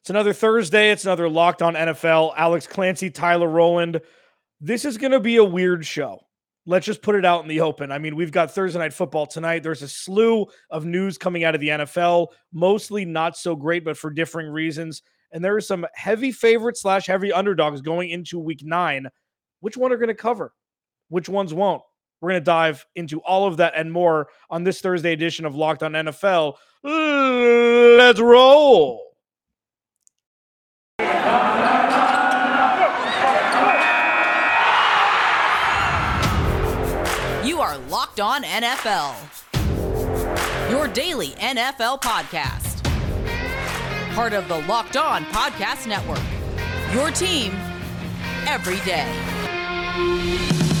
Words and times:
It's 0.00 0.10
another 0.10 0.32
Thursday. 0.32 0.90
It's 0.90 1.04
another 1.04 1.28
Locked 1.28 1.62
On 1.62 1.74
NFL. 1.74 2.34
Alex 2.36 2.66
Clancy, 2.66 3.10
Tyler 3.10 3.48
Rowland. 3.48 4.00
This 4.60 4.84
is 4.84 4.98
going 4.98 5.12
to 5.12 5.20
be 5.20 5.36
a 5.36 5.44
weird 5.44 5.84
show. 5.84 6.20
Let's 6.64 6.86
just 6.86 7.02
put 7.02 7.14
it 7.14 7.24
out 7.24 7.42
in 7.42 7.48
the 7.48 7.60
open. 7.60 7.92
I 7.92 7.98
mean, 7.98 8.16
we've 8.16 8.32
got 8.32 8.50
Thursday 8.50 8.78
night 8.78 8.92
football 8.92 9.26
tonight. 9.26 9.62
There's 9.62 9.82
a 9.82 9.88
slew 9.88 10.46
of 10.70 10.84
news 10.84 11.16
coming 11.16 11.44
out 11.44 11.54
of 11.54 11.60
the 11.60 11.68
NFL, 11.68 12.28
mostly 12.52 13.04
not 13.04 13.36
so 13.36 13.54
great, 13.54 13.84
but 13.84 13.96
for 13.96 14.10
differing 14.10 14.48
reasons. 14.48 15.02
And 15.32 15.44
there 15.44 15.54
are 15.54 15.60
some 15.60 15.86
heavy 15.94 16.32
favorites 16.32 16.82
slash 16.82 17.06
heavy 17.06 17.32
underdogs 17.32 17.82
going 17.82 18.10
into 18.10 18.38
week 18.38 18.64
nine. 18.64 19.06
Which 19.60 19.76
one 19.76 19.92
are 19.92 19.96
going 19.96 20.08
to 20.08 20.14
cover? 20.14 20.52
Which 21.08 21.28
ones 21.28 21.54
won't? 21.54 21.82
We're 22.20 22.30
going 22.30 22.40
to 22.40 22.44
dive 22.44 22.84
into 22.96 23.20
all 23.20 23.46
of 23.46 23.58
that 23.58 23.74
and 23.76 23.92
more 23.92 24.28
on 24.50 24.64
this 24.64 24.80
Thursday 24.80 25.12
edition 25.12 25.44
of 25.44 25.54
Locked 25.54 25.82
On 25.82 25.92
NFL. 25.92 26.54
Let's 26.82 28.20
roll. 28.20 29.05
You 37.44 37.60
are 37.60 37.78
Locked 37.88 38.20
On 38.20 38.42
NFL, 38.42 39.14
your 40.70 40.88
daily 40.88 41.28
NFL 41.28 42.02
podcast. 42.02 42.84
Part 44.14 44.32
of 44.32 44.48
the 44.48 44.58
Locked 44.66 44.96
On 44.96 45.24
Podcast 45.26 45.86
Network, 45.86 46.20
your 46.92 47.10
team 47.10 47.52
every 48.46 48.80
day. 48.84 50.75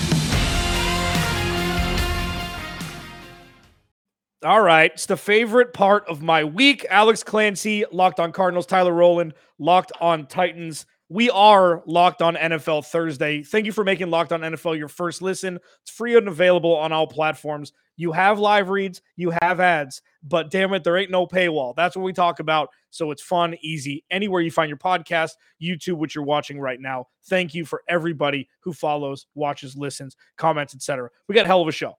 All 4.46 4.60
right. 4.60 4.92
It's 4.92 5.06
the 5.06 5.16
favorite 5.16 5.72
part 5.72 6.06
of 6.06 6.22
my 6.22 6.44
week. 6.44 6.86
Alex 6.88 7.24
Clancy, 7.24 7.84
locked 7.90 8.20
on 8.20 8.30
Cardinals. 8.30 8.64
Tyler 8.64 8.92
Rowland, 8.92 9.34
locked 9.58 9.90
on 10.00 10.28
Titans. 10.28 10.86
We 11.08 11.30
are 11.30 11.82
locked 11.84 12.22
on 12.22 12.36
NFL 12.36 12.86
Thursday. 12.86 13.42
Thank 13.42 13.66
you 13.66 13.72
for 13.72 13.82
making 13.82 14.08
Locked 14.10 14.30
on 14.30 14.42
NFL 14.42 14.78
your 14.78 14.86
first 14.86 15.20
listen. 15.20 15.58
It's 15.82 15.90
free 15.90 16.16
and 16.16 16.28
available 16.28 16.76
on 16.76 16.92
all 16.92 17.08
platforms. 17.08 17.72
You 17.96 18.12
have 18.12 18.38
live 18.38 18.68
reads, 18.68 19.02
you 19.16 19.32
have 19.42 19.58
ads, 19.58 20.00
but 20.22 20.52
damn 20.52 20.72
it, 20.74 20.84
there 20.84 20.96
ain't 20.96 21.10
no 21.10 21.26
paywall. 21.26 21.74
That's 21.74 21.96
what 21.96 22.04
we 22.04 22.12
talk 22.12 22.38
about. 22.38 22.68
So 22.90 23.10
it's 23.10 23.22
fun, 23.22 23.56
easy, 23.62 24.04
anywhere 24.12 24.42
you 24.42 24.52
find 24.52 24.68
your 24.68 24.78
podcast, 24.78 25.32
YouTube, 25.60 25.96
which 25.96 26.14
you're 26.14 26.22
watching 26.22 26.60
right 26.60 26.80
now. 26.80 27.06
Thank 27.24 27.52
you 27.52 27.64
for 27.64 27.82
everybody 27.88 28.48
who 28.60 28.72
follows, 28.72 29.26
watches, 29.34 29.74
listens, 29.76 30.14
comments, 30.36 30.72
etc. 30.72 31.10
We 31.26 31.34
got 31.34 31.46
hell 31.46 31.62
of 31.62 31.68
a 31.68 31.72
show. 31.72 31.96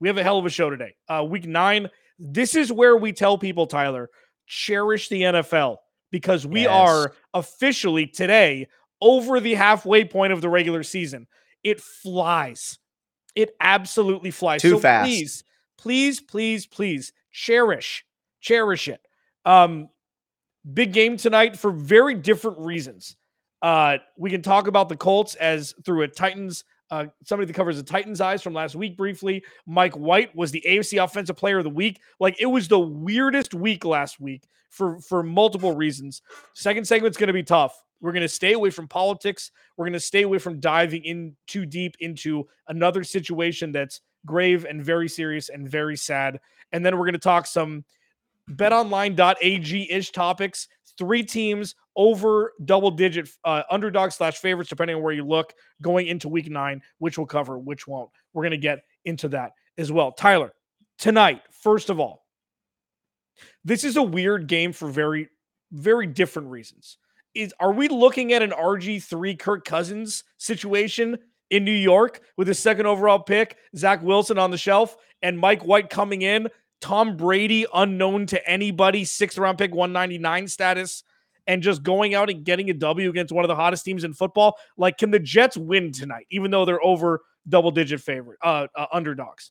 We 0.00 0.08
have 0.08 0.18
a 0.18 0.22
hell 0.22 0.38
of 0.38 0.46
a 0.46 0.50
show 0.50 0.70
today. 0.70 0.94
Uh, 1.08 1.24
week 1.28 1.46
nine. 1.46 1.88
This 2.18 2.54
is 2.54 2.72
where 2.72 2.96
we 2.96 3.12
tell 3.12 3.38
people, 3.38 3.66
Tyler, 3.66 4.10
cherish 4.46 5.08
the 5.08 5.22
NFL 5.22 5.78
because 6.10 6.46
we 6.46 6.62
Yes. 6.62 6.70
are 6.70 7.12
officially 7.34 8.06
today 8.06 8.66
over 9.00 9.40
the 9.40 9.54
halfway 9.54 10.04
point 10.04 10.32
of 10.32 10.40
the 10.40 10.48
regular 10.48 10.82
season. 10.82 11.26
It 11.62 11.80
flies. 11.80 12.78
It 13.34 13.50
absolutely 13.60 14.30
flies. 14.30 14.62
Too 14.62 14.70
so 14.70 14.78
fast. 14.80 15.06
Please, 15.08 15.44
please, 15.76 16.20
please, 16.20 16.66
please 16.66 17.12
cherish, 17.30 18.04
cherish 18.40 18.88
it. 18.88 19.00
Um, 19.44 19.88
big 20.72 20.92
game 20.92 21.16
tonight 21.16 21.56
for 21.56 21.70
very 21.70 22.14
different 22.14 22.58
reasons. 22.58 23.16
Uh, 23.62 23.98
we 24.16 24.30
can 24.30 24.42
talk 24.42 24.66
about 24.66 24.88
the 24.88 24.96
Colts 24.96 25.34
as 25.36 25.74
through 25.84 26.02
a 26.02 26.08
Titans. 26.08 26.64
Uh, 26.90 27.06
somebody 27.24 27.46
that 27.46 27.52
covers 27.52 27.76
the 27.76 27.82
Titans' 27.82 28.20
eyes 28.20 28.42
from 28.42 28.54
last 28.54 28.74
week 28.74 28.96
briefly. 28.96 29.44
Mike 29.66 29.94
White 29.94 30.34
was 30.34 30.50
the 30.50 30.64
AFC 30.66 31.02
Offensive 31.02 31.36
Player 31.36 31.58
of 31.58 31.64
the 31.64 31.70
Week. 31.70 32.00
Like 32.18 32.40
it 32.40 32.46
was 32.46 32.66
the 32.66 32.78
weirdest 32.78 33.52
week 33.52 33.84
last 33.84 34.20
week 34.20 34.44
for 34.70 34.98
for 35.00 35.22
multiple 35.22 35.74
reasons. 35.74 36.22
Second 36.54 36.86
segment's 36.86 37.18
going 37.18 37.28
to 37.28 37.34
be 37.34 37.42
tough. 37.42 37.82
We're 38.00 38.12
going 38.12 38.22
to 38.22 38.28
stay 38.28 38.52
away 38.52 38.70
from 38.70 38.88
politics. 38.88 39.50
We're 39.76 39.84
going 39.84 39.92
to 39.94 40.00
stay 40.00 40.22
away 40.22 40.38
from 40.38 40.60
diving 40.60 41.04
in 41.04 41.36
too 41.46 41.66
deep 41.66 41.96
into 42.00 42.46
another 42.68 43.02
situation 43.04 43.72
that's 43.72 44.00
grave 44.24 44.64
and 44.64 44.84
very 44.84 45.08
serious 45.08 45.48
and 45.48 45.68
very 45.68 45.96
sad. 45.96 46.38
And 46.72 46.84
then 46.84 46.96
we're 46.96 47.06
going 47.06 47.14
to 47.14 47.18
talk 47.18 47.46
some 47.46 47.84
betonline.ag 48.50 49.90
ish 49.90 50.12
topics. 50.12 50.68
Three 50.96 51.22
teams 51.22 51.74
over 51.98 52.52
double 52.64 52.92
digit 52.92 53.28
uh, 53.44 53.64
underdog 53.70 54.12
slash 54.12 54.38
favorites, 54.38 54.70
depending 54.70 54.96
on 54.96 55.02
where 55.02 55.12
you 55.12 55.26
look, 55.26 55.52
going 55.82 56.06
into 56.06 56.28
week 56.28 56.48
nine, 56.48 56.80
which 56.98 57.18
will 57.18 57.26
cover, 57.26 57.58
which 57.58 57.86
won't. 57.88 58.08
We're 58.32 58.44
going 58.44 58.52
to 58.52 58.56
get 58.56 58.84
into 59.04 59.28
that 59.30 59.52
as 59.76 59.90
well. 59.90 60.12
Tyler, 60.12 60.52
tonight, 60.96 61.42
first 61.50 61.90
of 61.90 61.98
all, 61.98 62.24
this 63.64 63.82
is 63.82 63.96
a 63.96 64.02
weird 64.02 64.46
game 64.46 64.72
for 64.72 64.88
very, 64.88 65.28
very 65.72 66.06
different 66.06 66.48
reasons. 66.48 66.98
Is 67.34 67.52
are 67.58 67.72
we 67.72 67.88
looking 67.88 68.32
at 68.32 68.42
an 68.42 68.50
RG3 68.50 69.38
Kirk 69.38 69.64
Cousins 69.64 70.22
situation 70.38 71.18
in 71.50 71.64
New 71.64 71.72
York 71.72 72.20
with 72.36 72.46
his 72.46 72.60
second 72.60 72.86
overall 72.86 73.18
pick, 73.18 73.56
Zach 73.76 74.02
Wilson 74.02 74.38
on 74.38 74.52
the 74.52 74.56
shelf, 74.56 74.96
and 75.20 75.38
Mike 75.38 75.64
White 75.64 75.90
coming 75.90 76.22
in, 76.22 76.48
Tom 76.80 77.16
Brady 77.16 77.66
unknown 77.74 78.26
to 78.26 78.48
anybody, 78.48 79.04
sixth 79.04 79.36
round 79.36 79.58
pick, 79.58 79.74
199 79.74 80.46
status, 80.46 81.02
and 81.48 81.62
just 81.62 81.82
going 81.82 82.14
out 82.14 82.30
and 82.30 82.44
getting 82.44 82.70
a 82.70 82.74
W 82.74 83.08
against 83.10 83.32
one 83.32 83.44
of 83.44 83.48
the 83.48 83.56
hottest 83.56 83.84
teams 83.84 84.04
in 84.04 84.12
football? 84.12 84.56
Like, 84.76 84.98
can 84.98 85.10
the 85.10 85.18
Jets 85.18 85.56
win 85.56 85.90
tonight, 85.90 86.26
even 86.30 86.52
though 86.52 86.64
they're 86.64 86.84
over 86.84 87.22
double 87.48 87.72
digit 87.72 88.00
favorite, 88.00 88.38
uh, 88.44 88.68
uh 88.76 88.86
underdogs? 88.92 89.50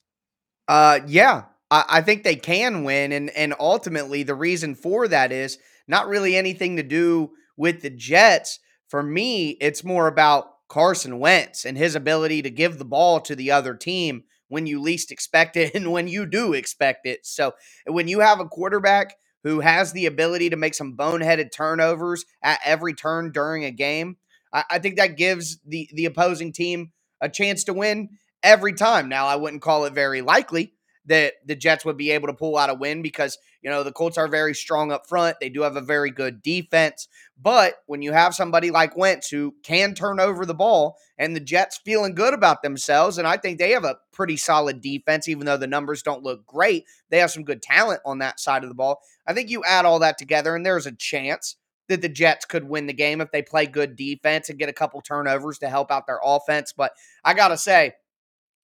Uh, 0.67 0.99
yeah, 1.07 1.45
I, 1.69 1.83
I 1.89 2.01
think 2.01 2.23
they 2.23 2.35
can 2.35 2.83
win, 2.83 3.11
and 3.11 3.29
and 3.31 3.53
ultimately 3.59 4.23
the 4.23 4.35
reason 4.35 4.75
for 4.75 5.07
that 5.09 5.33
is 5.33 5.57
not 5.87 6.07
really 6.07 6.37
anything 6.37 6.77
to 6.77 6.83
do 6.83 7.31
with 7.57 7.81
the 7.81 7.89
Jets. 7.89 8.59
For 8.87 9.03
me, 9.03 9.57
it's 9.59 9.83
more 9.83 10.07
about 10.07 10.45
Carson 10.69 11.19
Wentz 11.19 11.65
and 11.65 11.77
his 11.77 11.95
ability 11.95 12.41
to 12.43 12.49
give 12.49 12.77
the 12.77 12.85
ball 12.85 13.19
to 13.21 13.35
the 13.35 13.51
other 13.51 13.73
team 13.73 14.23
when 14.49 14.65
you 14.65 14.81
least 14.81 15.11
expect 15.11 15.57
it 15.57 15.73
and 15.75 15.91
when 15.91 16.07
you 16.07 16.25
do 16.25 16.53
expect 16.53 17.05
it. 17.05 17.25
So 17.25 17.53
when 17.85 18.07
you 18.07 18.19
have 18.19 18.39
a 18.39 18.45
quarterback 18.45 19.15
who 19.47 19.61
has 19.61 19.93
the 19.93 20.05
ability 20.05 20.49
to 20.49 20.57
make 20.57 20.73
some 20.73 20.97
boneheaded 20.97 21.51
turnovers 21.51 22.25
at 22.43 22.59
every 22.65 22.93
turn 22.93 23.31
during 23.31 23.63
a 23.63 23.71
game, 23.71 24.17
I, 24.53 24.63
I 24.71 24.79
think 24.79 24.97
that 24.97 25.17
gives 25.17 25.59
the 25.65 25.89
the 25.93 26.05
opposing 26.05 26.51
team 26.51 26.91
a 27.21 27.29
chance 27.29 27.63
to 27.65 27.73
win 27.73 28.09
every 28.43 28.73
time. 28.73 29.09
Now, 29.09 29.27
I 29.27 29.35
wouldn't 29.35 29.61
call 29.61 29.85
it 29.85 29.93
very 29.93 30.21
likely 30.21 30.73
that 31.07 31.33
the 31.45 31.55
Jets 31.55 31.85
would 31.85 31.97
be 31.97 32.11
able 32.11 32.27
to 32.27 32.33
pull 32.33 32.57
out 32.57 32.69
a 32.69 32.73
win 32.73 33.01
because, 33.01 33.37
you 33.61 33.69
know, 33.69 33.83
the 33.83 33.91
Colts 33.91 34.17
are 34.17 34.27
very 34.27 34.53
strong 34.53 34.91
up 34.91 35.07
front. 35.07 35.37
They 35.39 35.49
do 35.49 35.61
have 35.61 35.75
a 35.75 35.81
very 35.81 36.11
good 36.11 36.41
defense. 36.41 37.07
But 37.41 37.75
when 37.85 38.01
you 38.01 38.11
have 38.11 38.35
somebody 38.35 38.71
like 38.71 38.97
Wentz 38.97 39.29
who 39.29 39.55
can 39.63 39.95
turn 39.95 40.19
over 40.19 40.45
the 40.45 40.53
ball 40.53 40.97
and 41.17 41.35
the 41.35 41.39
Jets 41.39 41.79
feeling 41.83 42.13
good 42.13 42.33
about 42.33 42.61
themselves, 42.61 43.17
and 43.17 43.27
I 43.27 43.37
think 43.37 43.57
they 43.57 43.71
have 43.71 43.85
a 43.85 43.97
pretty 44.11 44.37
solid 44.37 44.81
defense, 44.81 45.27
even 45.27 45.45
though 45.45 45.57
the 45.57 45.67
numbers 45.67 46.03
don't 46.03 46.23
look 46.23 46.45
great, 46.45 46.85
they 47.09 47.19
have 47.19 47.31
some 47.31 47.43
good 47.43 47.61
talent 47.61 48.01
on 48.05 48.19
that 48.19 48.39
side 48.39 48.63
of 48.63 48.69
the 48.69 48.75
ball. 48.75 49.01
I 49.25 49.33
think 49.33 49.49
you 49.49 49.63
add 49.63 49.85
all 49.85 49.99
that 49.99 50.17
together, 50.17 50.55
and 50.55 50.65
there's 50.65 50.85
a 50.85 50.91
chance 50.91 51.55
that 51.87 52.01
the 52.01 52.09
Jets 52.09 52.45
could 52.45 52.67
win 52.67 52.85
the 52.85 52.93
game 52.93 53.21
if 53.21 53.31
they 53.31 53.41
play 53.41 53.65
good 53.65 53.95
defense 53.95 54.49
and 54.49 54.59
get 54.59 54.67
a 54.69 54.73
couple 54.73 55.01
turnovers 55.01 55.57
to 55.59 55.69
help 55.69 55.89
out 55.89 56.05
their 56.05 56.19
offense. 56.23 56.73
But 56.75 56.91
I 57.23 57.33
got 57.33 57.47
to 57.49 57.57
say, 57.57 57.93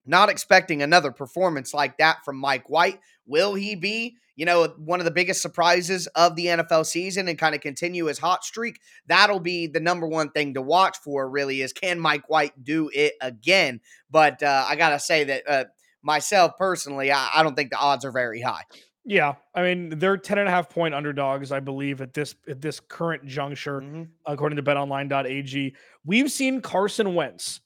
not 0.06 0.30
expecting 0.30 0.82
another 0.82 1.12
performance 1.12 1.74
like 1.74 1.98
that 1.98 2.18
from 2.26 2.38
Mike 2.38 2.70
White. 2.70 3.00
Will 3.26 3.54
he 3.54 3.76
be, 3.76 4.18
you 4.36 4.46
know, 4.46 4.68
one 4.78 5.00
of 5.00 5.06
the 5.06 5.12
biggest 5.12 5.42
surprises 5.42 6.08
of 6.08 6.36
the 6.36 6.48
NFL 6.48 6.86
season 6.86 7.28
and 7.28 7.38
kind 7.38 7.56
of 7.56 7.62
continue 7.62 8.06
his 8.06 8.20
hot 8.20 8.44
streak? 8.44 8.80
That'll 9.08 9.40
be 9.40 9.68
the 9.68 9.80
number 9.80 10.08
one 10.08 10.30
thing 10.32 10.56
to 10.56 10.62
watch 10.62 10.98
for, 11.04 11.30
really, 11.30 11.62
is 11.62 11.72
can 11.74 12.00
Mike 12.00 12.30
White 12.30 12.64
do 12.64 12.90
it 12.94 13.14
again? 13.22 13.80
But 14.12 14.44
uh, 14.44 14.66
I 14.68 14.76
got 14.76 14.90
to 14.90 15.00
say 15.00 15.24
that 15.26 15.44
uh, 15.50 15.64
myself 16.02 16.58
personally, 16.58 17.12
I, 17.12 17.30
I 17.36 17.44
don't 17.44 17.56
think 17.56 17.70
the 17.72 17.78
odds 17.78 18.04
are 18.04 18.12
very 18.12 18.42
high. 18.42 18.64
Yeah, 19.06 19.34
I 19.54 19.64
mean 19.64 20.00
they're 20.00 20.16
10 20.16 20.38
and 20.38 20.48
a 20.48 20.52
half 20.52 20.70
point 20.70 20.94
underdogs, 20.94 21.52
I 21.52 21.60
believe, 21.60 22.00
at 22.00 22.14
this 22.14 22.36
at 22.48 22.62
this 22.62 22.80
current 22.80 23.26
juncture, 23.26 23.82
Mhm. 23.82 24.08
according 24.26 24.56
to 24.56 24.64
betonline.ag. 24.64 25.76
We've 26.06 26.32
seen 26.32 26.62
Carson 26.62 27.14
Wentz 27.14 27.60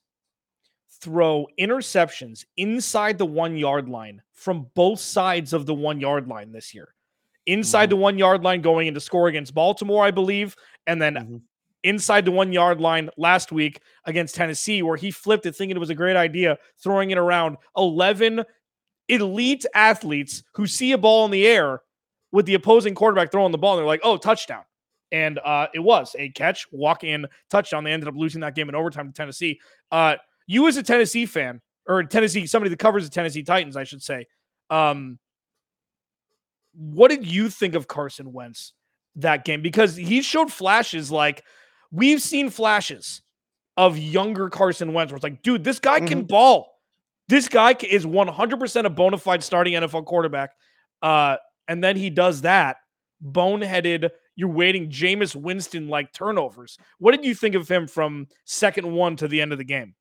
throw 1.01 1.47
interceptions 1.59 2.45
inside 2.57 3.17
the 3.17 3.25
one 3.25 3.57
yard 3.57 3.89
line 3.89 4.21
from 4.33 4.67
both 4.73 4.99
sides 4.99 5.53
of 5.53 5.65
the 5.65 5.73
one 5.73 5.99
yard 5.99 6.27
line 6.27 6.51
this 6.51 6.73
year. 6.73 6.93
Inside 7.45 7.87
Mhm. 7.87 7.91
the 7.91 7.95
one 7.97 8.17
yard 8.17 8.43
line 8.43 8.61
going 8.61 8.87
into 8.87 8.99
score 8.99 9.27
against 9.27 9.53
Baltimore, 9.53 10.03
I 10.03 10.11
believe, 10.11 10.55
and 10.85 11.01
then 11.01 11.15
Mhm. 11.15 11.41
inside 11.83 12.25
the 12.25 12.31
one 12.31 12.51
yard 12.51 12.81
line 12.81 13.09
last 13.17 13.51
week 13.51 13.79
against 14.05 14.35
Tennessee, 14.35 14.81
where 14.81 14.97
he 14.97 15.11
flipped 15.11 15.45
it 15.45 15.55
thinking 15.55 15.77
it 15.77 15.79
was 15.79 15.89
a 15.89 15.95
great 15.95 16.17
idea, 16.17 16.57
throwing 16.81 17.11
it 17.11 17.17
around 17.17 17.57
11 17.77 18.43
elite 19.07 19.65
athletes 19.73 20.43
who 20.53 20.67
see 20.67 20.91
a 20.91 20.97
ball 20.97 21.25
in 21.25 21.31
the 21.31 21.47
air 21.47 21.81
with 22.31 22.45
the 22.45 22.55
opposing 22.55 22.93
quarterback 22.93 23.31
throwing 23.31 23.53
the 23.53 23.57
ball. 23.57 23.73
And 23.73 23.79
they're 23.79 23.87
like, 23.87 24.01
oh, 24.03 24.17
touchdown. 24.17 24.63
And 25.13 25.39
uh, 25.39 25.67
it 25.73 25.79
was 25.79 26.13
a 26.19 26.27
catch, 26.31 26.69
walk 26.73 27.05
in 27.05 27.25
touchdown. 27.49 27.85
They 27.85 27.93
ended 27.93 28.09
up 28.09 28.15
losing 28.17 28.41
that 28.41 28.55
game 28.55 28.67
in 28.67 28.75
overtime 28.75 29.07
to 29.07 29.13
Tennessee. 29.13 29.61
Uh, 29.89 30.17
you, 30.47 30.67
as 30.67 30.77
a 30.77 30.83
Tennessee 30.83 31.25
fan, 31.25 31.61
or 31.87 32.03
Tennessee, 32.03 32.47
somebody 32.47 32.69
that 32.69 32.79
covers 32.79 33.03
the 33.03 33.13
Tennessee 33.13 33.43
Titans, 33.43 33.77
I 33.77 33.83
should 33.83 34.01
say, 34.01 34.25
um, 34.69 35.19
what 36.73 37.09
did 37.09 37.25
you 37.25 37.49
think 37.49 37.75
of 37.75 37.87
Carson 37.87 38.33
Wentz 38.33 38.73
that 39.17 39.45
game 39.45 39.61
because 39.61 39.95
he 39.95 40.21
showed 40.21 40.51
flashes 40.51 41.11
like 41.11 41.43
we've 41.91 42.21
seen 42.21 42.49
flashes 42.49 43.21
of 43.75 43.97
younger 43.97 44.49
Carson 44.49 44.93
Wentz 44.93 45.11
where 45.11 45.17
it's 45.17 45.23
like, 45.23 45.41
dude, 45.41 45.63
this 45.63 45.79
guy 45.79 45.99
can 45.99 46.23
ball. 46.23 46.73
This 47.27 47.47
guy 47.47 47.75
is 47.81 48.05
100% 48.05 48.85
a 48.85 48.89
bona 48.89 49.17
fide 49.17 49.43
starting 49.43 49.73
NFL 49.73 50.05
quarterback. 50.05 50.51
Uh, 51.01 51.37
and 51.67 51.83
then 51.83 51.95
he 51.95 52.09
does 52.09 52.41
that 52.41 52.77
boneheaded, 53.23 54.09
you're 54.35 54.49
waiting 54.49 54.89
Jameis 54.89 55.35
Winston 55.35 55.87
like 55.87 56.13
turnovers. 56.13 56.77
What 56.99 57.15
did 57.15 57.25
you 57.25 57.33
think 57.33 57.55
of 57.55 57.67
him 57.67 57.87
from 57.87 58.27
second 58.45 58.91
one 58.91 59.15
to 59.17 59.27
the 59.27 59.41
end 59.41 59.51
of 59.51 59.57
the 59.57 59.63
game? 59.63 59.95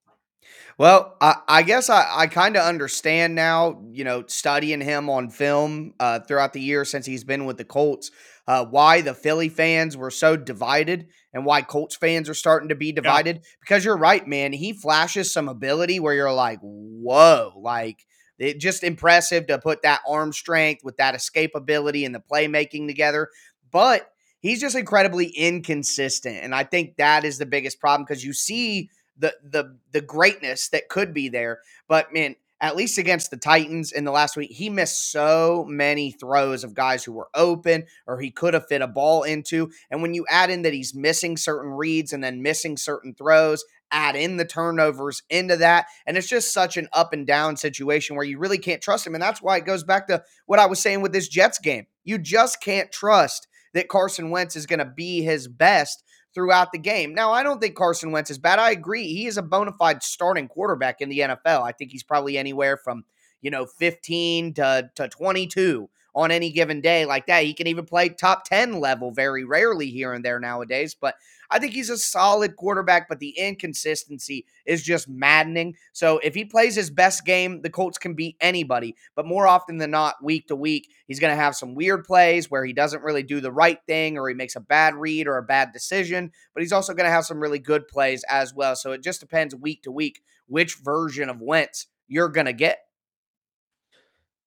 Well, 0.78 1.16
I, 1.20 1.36
I 1.48 1.62
guess 1.62 1.88
I, 1.88 2.06
I 2.10 2.26
kind 2.26 2.56
of 2.56 2.62
understand 2.62 3.34
now, 3.34 3.82
you 3.90 4.04
know, 4.04 4.24
studying 4.26 4.80
him 4.80 5.08
on 5.08 5.30
film 5.30 5.94
uh, 5.98 6.20
throughout 6.20 6.52
the 6.52 6.60
year 6.60 6.84
since 6.84 7.06
he's 7.06 7.24
been 7.24 7.46
with 7.46 7.56
the 7.56 7.64
Colts, 7.64 8.10
uh, 8.46 8.64
why 8.66 9.00
the 9.00 9.14
Philly 9.14 9.48
fans 9.48 9.96
were 9.96 10.10
so 10.10 10.36
divided 10.36 11.08
and 11.32 11.44
why 11.44 11.62
Colts 11.62 11.96
fans 11.96 12.28
are 12.28 12.34
starting 12.34 12.68
to 12.68 12.74
be 12.74 12.92
divided. 12.92 13.42
Because 13.60 13.84
you're 13.84 13.96
right, 13.96 14.26
man. 14.26 14.52
He 14.52 14.72
flashes 14.72 15.32
some 15.32 15.48
ability 15.48 15.98
where 15.98 16.14
you're 16.14 16.32
like, 16.32 16.58
whoa, 16.60 17.52
like 17.56 18.04
it 18.38 18.60
just 18.60 18.84
impressive 18.84 19.46
to 19.46 19.58
put 19.58 19.82
that 19.82 20.02
arm 20.06 20.32
strength 20.32 20.84
with 20.84 20.98
that 20.98 21.14
escapability 21.14 22.04
and 22.04 22.14
the 22.14 22.20
playmaking 22.20 22.86
together. 22.86 23.30
But 23.72 24.10
he's 24.40 24.60
just 24.60 24.76
incredibly 24.76 25.26
inconsistent. 25.28 26.38
And 26.42 26.54
I 26.54 26.64
think 26.64 26.96
that 26.96 27.24
is 27.24 27.38
the 27.38 27.46
biggest 27.46 27.80
problem 27.80 28.04
because 28.06 28.24
you 28.24 28.32
see 28.32 28.90
the 29.18 29.34
the 29.42 29.78
the 29.92 30.00
greatness 30.00 30.68
that 30.70 30.88
could 30.88 31.14
be 31.14 31.28
there. 31.28 31.60
But 31.88 32.12
man, 32.12 32.36
at 32.60 32.76
least 32.76 32.98
against 32.98 33.30
the 33.30 33.36
Titans 33.36 33.92
in 33.92 34.04
the 34.04 34.10
last 34.12 34.36
week, 34.36 34.50
he 34.50 34.70
missed 34.70 35.10
so 35.10 35.66
many 35.68 36.10
throws 36.10 36.64
of 36.64 36.74
guys 36.74 37.04
who 37.04 37.12
were 37.12 37.28
open 37.34 37.84
or 38.06 38.18
he 38.18 38.30
could 38.30 38.54
have 38.54 38.66
fit 38.66 38.80
a 38.80 38.86
ball 38.86 39.24
into. 39.24 39.70
And 39.90 40.00
when 40.00 40.14
you 40.14 40.24
add 40.30 40.50
in 40.50 40.62
that 40.62 40.72
he's 40.72 40.94
missing 40.94 41.36
certain 41.36 41.70
reads 41.70 42.12
and 42.12 42.24
then 42.24 42.42
missing 42.42 42.76
certain 42.78 43.14
throws, 43.14 43.64
add 43.90 44.16
in 44.16 44.38
the 44.38 44.44
turnovers 44.44 45.22
into 45.28 45.56
that. 45.58 45.86
And 46.06 46.16
it's 46.16 46.28
just 46.28 46.52
such 46.52 46.76
an 46.76 46.88
up 46.92 47.12
and 47.12 47.26
down 47.26 47.56
situation 47.56 48.16
where 48.16 48.24
you 48.24 48.38
really 48.38 48.58
can't 48.58 48.82
trust 48.82 49.06
him. 49.06 49.14
And 49.14 49.22
that's 49.22 49.42
why 49.42 49.58
it 49.58 49.66
goes 49.66 49.84
back 49.84 50.06
to 50.08 50.22
what 50.46 50.58
I 50.58 50.66
was 50.66 50.80
saying 50.80 51.02
with 51.02 51.12
this 51.12 51.28
Jets 51.28 51.58
game. 51.58 51.86
You 52.04 52.18
just 52.18 52.62
can't 52.62 52.90
trust 52.90 53.48
that 53.74 53.88
Carson 53.88 54.30
Wentz 54.30 54.56
is 54.56 54.66
going 54.66 54.78
to 54.78 54.86
be 54.86 55.22
his 55.22 55.46
best 55.46 56.02
throughout 56.36 56.70
the 56.70 56.78
game. 56.78 57.14
Now, 57.14 57.32
I 57.32 57.42
don't 57.42 57.62
think 57.62 57.74
Carson 57.76 58.12
Wentz 58.12 58.30
is 58.30 58.36
bad. 58.36 58.58
I 58.58 58.70
agree. 58.70 59.08
He 59.08 59.26
is 59.26 59.38
a 59.38 59.42
bona 59.42 59.72
fide 59.72 60.02
starting 60.02 60.48
quarterback 60.48 61.00
in 61.00 61.08
the 61.08 61.20
NFL. 61.20 61.62
I 61.62 61.72
think 61.72 61.90
he's 61.90 62.02
probably 62.02 62.36
anywhere 62.36 62.76
from, 62.76 63.06
you 63.40 63.50
know, 63.50 63.64
15 63.64 64.52
to, 64.52 64.90
to 64.96 65.08
22 65.08 65.88
on 66.14 66.30
any 66.30 66.50
given 66.50 66.82
day 66.82 67.06
like 67.06 67.26
that. 67.28 67.44
He 67.44 67.54
can 67.54 67.66
even 67.66 67.86
play 67.86 68.10
top 68.10 68.44
10 68.44 68.80
level 68.80 69.12
very 69.12 69.44
rarely 69.44 69.88
here 69.88 70.12
and 70.12 70.22
there 70.22 70.38
nowadays. 70.38 70.94
But 70.94 71.14
I 71.50 71.58
think 71.58 71.72
he's 71.72 71.90
a 71.90 71.98
solid 71.98 72.56
quarterback, 72.56 73.08
but 73.08 73.18
the 73.18 73.30
inconsistency 73.30 74.46
is 74.64 74.82
just 74.82 75.08
maddening. 75.08 75.76
So 75.92 76.18
if 76.18 76.34
he 76.34 76.44
plays 76.44 76.74
his 76.74 76.90
best 76.90 77.24
game, 77.24 77.62
the 77.62 77.70
Colts 77.70 77.98
can 77.98 78.14
beat 78.14 78.36
anybody. 78.40 78.96
But 79.14 79.26
more 79.26 79.46
often 79.46 79.78
than 79.78 79.90
not, 79.90 80.22
week 80.22 80.48
to 80.48 80.56
week, 80.56 80.90
he's 81.06 81.20
going 81.20 81.32
to 81.32 81.42
have 81.42 81.56
some 81.56 81.74
weird 81.74 82.04
plays 82.04 82.50
where 82.50 82.64
he 82.64 82.72
doesn't 82.72 83.02
really 83.02 83.22
do 83.22 83.40
the 83.40 83.52
right 83.52 83.78
thing 83.86 84.18
or 84.18 84.28
he 84.28 84.34
makes 84.34 84.56
a 84.56 84.60
bad 84.60 84.94
read 84.94 85.26
or 85.26 85.38
a 85.38 85.42
bad 85.42 85.72
decision. 85.72 86.32
But 86.54 86.62
he's 86.62 86.72
also 86.72 86.94
going 86.94 87.06
to 87.06 87.14
have 87.14 87.26
some 87.26 87.40
really 87.40 87.58
good 87.58 87.88
plays 87.88 88.24
as 88.28 88.54
well. 88.54 88.76
So 88.76 88.92
it 88.92 89.02
just 89.02 89.20
depends 89.20 89.54
week 89.54 89.82
to 89.82 89.92
week 89.92 90.22
which 90.46 90.76
version 90.76 91.28
of 91.28 91.40
Wentz 91.40 91.86
you're 92.08 92.28
going 92.28 92.46
to 92.46 92.52
get. 92.52 92.80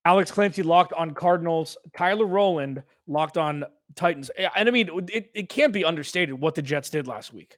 Alex 0.06 0.32
Clancy 0.32 0.64
locked 0.64 0.94
on 0.94 1.14
Cardinals. 1.14 1.78
Tyler 1.96 2.26
Rowland 2.26 2.84
locked 3.08 3.38
on 3.38 3.66
Titans. 3.96 4.30
And 4.56 4.68
I 4.68 4.72
mean, 4.72 4.90
it, 5.12 5.32
it 5.34 5.50
can't 5.50 5.74
be 5.74 5.86
understated 5.86 6.40
what 6.40 6.56
the 6.56 6.62
Jets 6.62 6.90
did 6.90 7.08
last 7.08 7.34
week. 7.34 7.58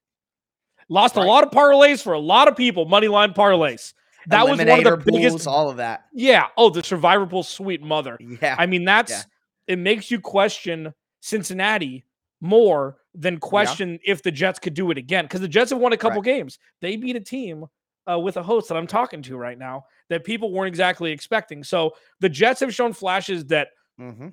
Lost 0.90 1.16
right. 1.16 1.26
a 1.26 1.28
lot 1.28 1.44
of 1.44 1.52
parlays 1.52 2.02
for 2.02 2.14
a 2.14 2.20
lot 2.20 2.48
of 2.48 2.56
people, 2.56 2.86
money 2.86 3.08
line 3.08 3.34
parlays. 3.34 3.94
That 4.28 4.48
was 4.48 4.60
one 4.60 4.70
of 4.70 4.84
the 4.84 4.98
pools, 4.98 5.22
biggest. 5.22 5.48
All 5.48 5.70
of 5.70 5.78
that. 5.78 6.06
Yeah. 6.14 6.48
Oh, 6.58 6.70
the 6.70 6.84
survivor 6.84 7.26
pool, 7.26 7.44
sweet 7.44 7.82
mother. 7.82 8.18
Yeah. 8.20 8.56
I 8.58 8.66
mean, 8.66 8.86
that's 8.86 9.12
yeah. 9.12 9.24
it 9.68 9.80
makes 9.80 10.12
you 10.12 10.20
question 10.20 10.94
Cincinnati 11.22 12.06
more 12.40 12.98
than 13.14 13.40
question 13.40 13.92
yeah. 13.92 14.14
if 14.14 14.24
the 14.24 14.32
Jets 14.32 14.60
could 14.60 14.74
do 14.74 14.92
it 14.92 14.98
again 14.98 15.26
because 15.26 15.42
the 15.42 15.48
Jets 15.48 15.72
have 15.72 15.80
won 15.80 15.94
a 15.94 15.98
couple 15.98 16.22
right. 16.22 16.26
games. 16.26 16.60
They 16.82 16.96
beat 16.98 17.16
a 17.16 17.20
team 17.22 17.66
uh, 18.10 18.20
with 18.20 18.38
a 18.38 18.44
host 18.44 18.68
that 18.70 18.78
I'm 18.78 18.88
talking 18.88 19.22
to 19.24 19.38
right 19.38 19.58
now 19.58 19.86
that 20.10 20.24
people 20.24 20.52
weren't 20.52 20.68
exactly 20.68 21.12
expecting. 21.12 21.64
So 21.64 21.94
the 22.20 22.30
Jets 22.30 22.60
have 22.60 22.74
shown 22.74 22.94
flashes 22.94 23.46
that 23.46 23.70
mm-hmm. 24.00 24.30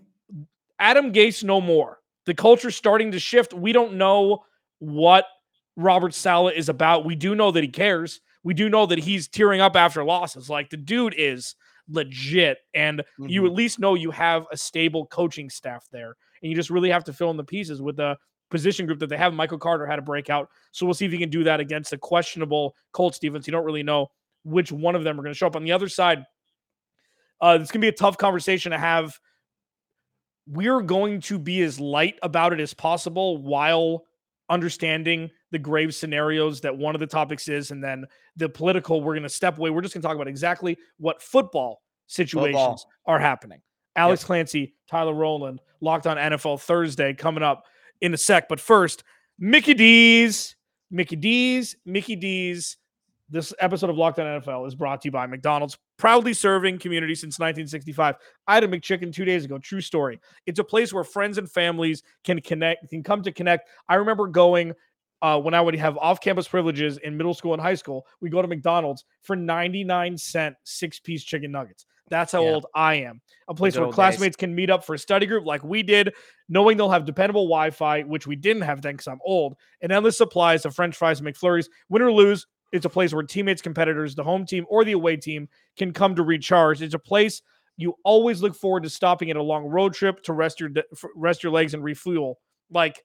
Adam 0.78 1.12
Gase 1.12 1.42
no 1.42 1.60
more. 1.60 1.98
The 2.26 2.34
culture's 2.34 2.76
starting 2.76 3.12
to 3.12 3.18
shift. 3.18 3.54
We 3.54 3.72
don't 3.72 3.94
know 3.94 4.44
what 4.78 5.24
Robert 5.76 6.14
Saleh 6.14 6.54
is 6.56 6.68
about. 6.68 7.04
We 7.04 7.14
do 7.14 7.34
know 7.34 7.50
that 7.50 7.62
he 7.62 7.68
cares. 7.68 8.20
We 8.44 8.54
do 8.54 8.68
know 8.68 8.86
that 8.86 8.98
he's 8.98 9.28
tearing 9.28 9.60
up 9.60 9.76
after 9.76 10.04
losses. 10.04 10.50
Like 10.50 10.70
the 10.70 10.76
dude 10.76 11.14
is 11.16 11.54
legit. 11.88 12.58
And 12.74 13.00
mm-hmm. 13.00 13.28
you 13.28 13.46
at 13.46 13.52
least 13.52 13.78
know 13.78 13.94
you 13.94 14.10
have 14.10 14.46
a 14.52 14.56
stable 14.56 15.06
coaching 15.06 15.50
staff 15.50 15.86
there. 15.90 16.16
And 16.42 16.50
you 16.50 16.56
just 16.56 16.70
really 16.70 16.90
have 16.90 17.04
to 17.04 17.12
fill 17.12 17.30
in 17.30 17.36
the 17.36 17.44
pieces 17.44 17.82
with 17.82 17.96
the 17.96 18.16
position 18.50 18.86
group 18.86 18.98
that 19.00 19.08
they 19.08 19.16
have. 19.16 19.34
Michael 19.34 19.58
Carter 19.58 19.86
had 19.86 19.98
a 19.98 20.02
breakout. 20.02 20.48
So 20.72 20.86
we'll 20.86 20.94
see 20.94 21.06
if 21.06 21.12
he 21.12 21.18
can 21.18 21.30
do 21.30 21.44
that 21.44 21.60
against 21.60 21.92
a 21.92 21.98
questionable 21.98 22.74
Colts 22.92 23.18
defense. 23.18 23.46
You 23.46 23.52
don't 23.52 23.64
really 23.64 23.82
know 23.82 24.08
which 24.44 24.72
one 24.72 24.94
of 24.94 25.04
them 25.04 25.18
are 25.18 25.22
going 25.22 25.34
to 25.34 25.38
show 25.38 25.46
up. 25.46 25.56
On 25.56 25.64
the 25.64 25.72
other 25.72 25.88
side, 25.88 26.24
uh, 27.40 27.58
it's 27.60 27.70
going 27.70 27.80
to 27.80 27.84
be 27.84 27.88
a 27.88 27.92
tough 27.92 28.18
conversation 28.18 28.72
to 28.72 28.78
have. 28.78 29.18
We're 30.50 30.80
going 30.80 31.20
to 31.22 31.38
be 31.38 31.62
as 31.62 31.78
light 31.78 32.18
about 32.22 32.52
it 32.52 32.60
as 32.60 32.72
possible 32.72 33.38
while 33.38 34.04
understanding 34.48 35.30
the 35.50 35.58
grave 35.58 35.94
scenarios 35.94 36.60
that 36.62 36.76
one 36.76 36.94
of 36.94 37.00
the 37.00 37.06
topics 37.06 37.48
is, 37.48 37.70
and 37.70 37.82
then 37.82 38.06
the 38.36 38.48
political. 38.48 39.02
We're 39.02 39.14
going 39.14 39.22
to 39.24 39.28
step 39.28 39.58
away. 39.58 39.70
We're 39.70 39.82
just 39.82 39.94
going 39.94 40.02
to 40.02 40.08
talk 40.08 40.14
about 40.14 40.28
exactly 40.28 40.76
what 40.98 41.22
football 41.22 41.82
situations 42.06 42.54
football. 42.54 42.86
are 43.06 43.18
happening. 43.18 43.60
Alex 43.96 44.22
yep. 44.22 44.26
Clancy, 44.26 44.74
Tyler 44.88 45.14
Rowland, 45.14 45.60
locked 45.80 46.06
on 46.06 46.16
NFL 46.16 46.60
Thursday 46.60 47.14
coming 47.14 47.42
up 47.42 47.64
in 48.00 48.14
a 48.14 48.16
sec. 48.16 48.48
But 48.48 48.60
first, 48.60 49.04
Mickey 49.38 49.74
D's, 49.74 50.56
Mickey 50.90 51.16
D's, 51.16 51.76
Mickey 51.84 52.16
D's. 52.16 52.76
This 53.30 53.52
episode 53.60 53.90
of 53.90 53.96
Locked 53.98 54.18
On 54.20 54.40
NFL 54.40 54.66
is 54.66 54.74
brought 54.74 55.02
to 55.02 55.08
you 55.08 55.12
by 55.12 55.26
McDonald's, 55.26 55.76
proudly 55.98 56.32
serving 56.32 56.78
community 56.78 57.14
since 57.14 57.38
1965. 57.38 58.14
I 58.46 58.54
had 58.54 58.64
a 58.64 58.68
McChicken 58.68 59.12
two 59.12 59.26
days 59.26 59.44
ago. 59.44 59.58
True 59.58 59.82
story. 59.82 60.18
It's 60.46 60.58
a 60.58 60.64
place 60.64 60.94
where 60.94 61.04
friends 61.04 61.36
and 61.36 61.50
families 61.50 62.02
can 62.24 62.40
connect, 62.40 62.88
can 62.88 63.02
come 63.02 63.22
to 63.22 63.32
connect. 63.32 63.68
I 63.86 63.96
remember 63.96 64.28
going 64.28 64.72
uh, 65.20 65.38
when 65.40 65.52
I 65.52 65.60
would 65.60 65.74
have 65.74 65.98
off-campus 65.98 66.48
privileges 66.48 66.96
in 66.98 67.18
middle 67.18 67.34
school 67.34 67.52
and 67.52 67.60
high 67.60 67.74
school. 67.74 68.06
We 68.22 68.30
go 68.30 68.40
to 68.40 68.48
McDonald's 68.48 69.04
for 69.20 69.36
99 69.36 70.16
cent 70.16 70.56
six-piece 70.64 71.22
chicken 71.22 71.50
nuggets. 71.50 71.84
That's 72.08 72.32
how 72.32 72.42
yeah. 72.42 72.50
old 72.50 72.66
I 72.74 72.94
am. 72.94 73.20
A 73.48 73.54
place 73.54 73.76
where 73.76 73.90
classmates 73.90 74.36
days. 74.36 74.40
can 74.40 74.54
meet 74.54 74.70
up 74.70 74.84
for 74.84 74.94
a 74.94 74.98
study 74.98 75.26
group 75.26 75.44
like 75.44 75.62
we 75.62 75.82
did, 75.82 76.14
knowing 76.48 76.78
they'll 76.78 76.90
have 76.90 77.04
dependable 77.04 77.44
Wi 77.44 77.70
Fi, 77.70 78.02
which 78.02 78.26
we 78.26 78.36
didn't 78.36 78.62
have 78.62 78.80
then 78.80 78.94
because 78.94 79.08
I'm 79.08 79.20
old, 79.22 79.56
and 79.82 79.92
endless 79.92 80.16
supplies 80.16 80.64
of 80.64 80.74
French 80.74 80.96
fries 80.96 81.20
and 81.20 81.28
McFlurries. 81.28 81.68
Win 81.90 82.00
or 82.00 82.12
lose, 82.12 82.46
it's 82.72 82.84
a 82.84 82.90
place 82.90 83.12
where 83.12 83.22
teammates, 83.22 83.62
competitors, 83.62 84.14
the 84.14 84.24
home 84.24 84.44
team, 84.44 84.66
or 84.68 84.84
the 84.84 84.92
away 84.92 85.16
team 85.16 85.48
can 85.76 85.92
come 85.92 86.14
to 86.16 86.22
recharge. 86.22 86.82
It's 86.82 86.94
a 86.94 86.98
place 86.98 87.42
you 87.76 87.94
always 88.04 88.42
look 88.42 88.54
forward 88.54 88.82
to 88.82 88.90
stopping 88.90 89.30
at 89.30 89.36
a 89.36 89.42
long 89.42 89.64
road 89.64 89.94
trip 89.94 90.22
to 90.24 90.32
rest 90.32 90.60
your 90.60 90.70
rest 91.14 91.42
your 91.42 91.52
legs 91.52 91.74
and 91.74 91.84
refuel. 91.84 92.38
Like 92.70 93.02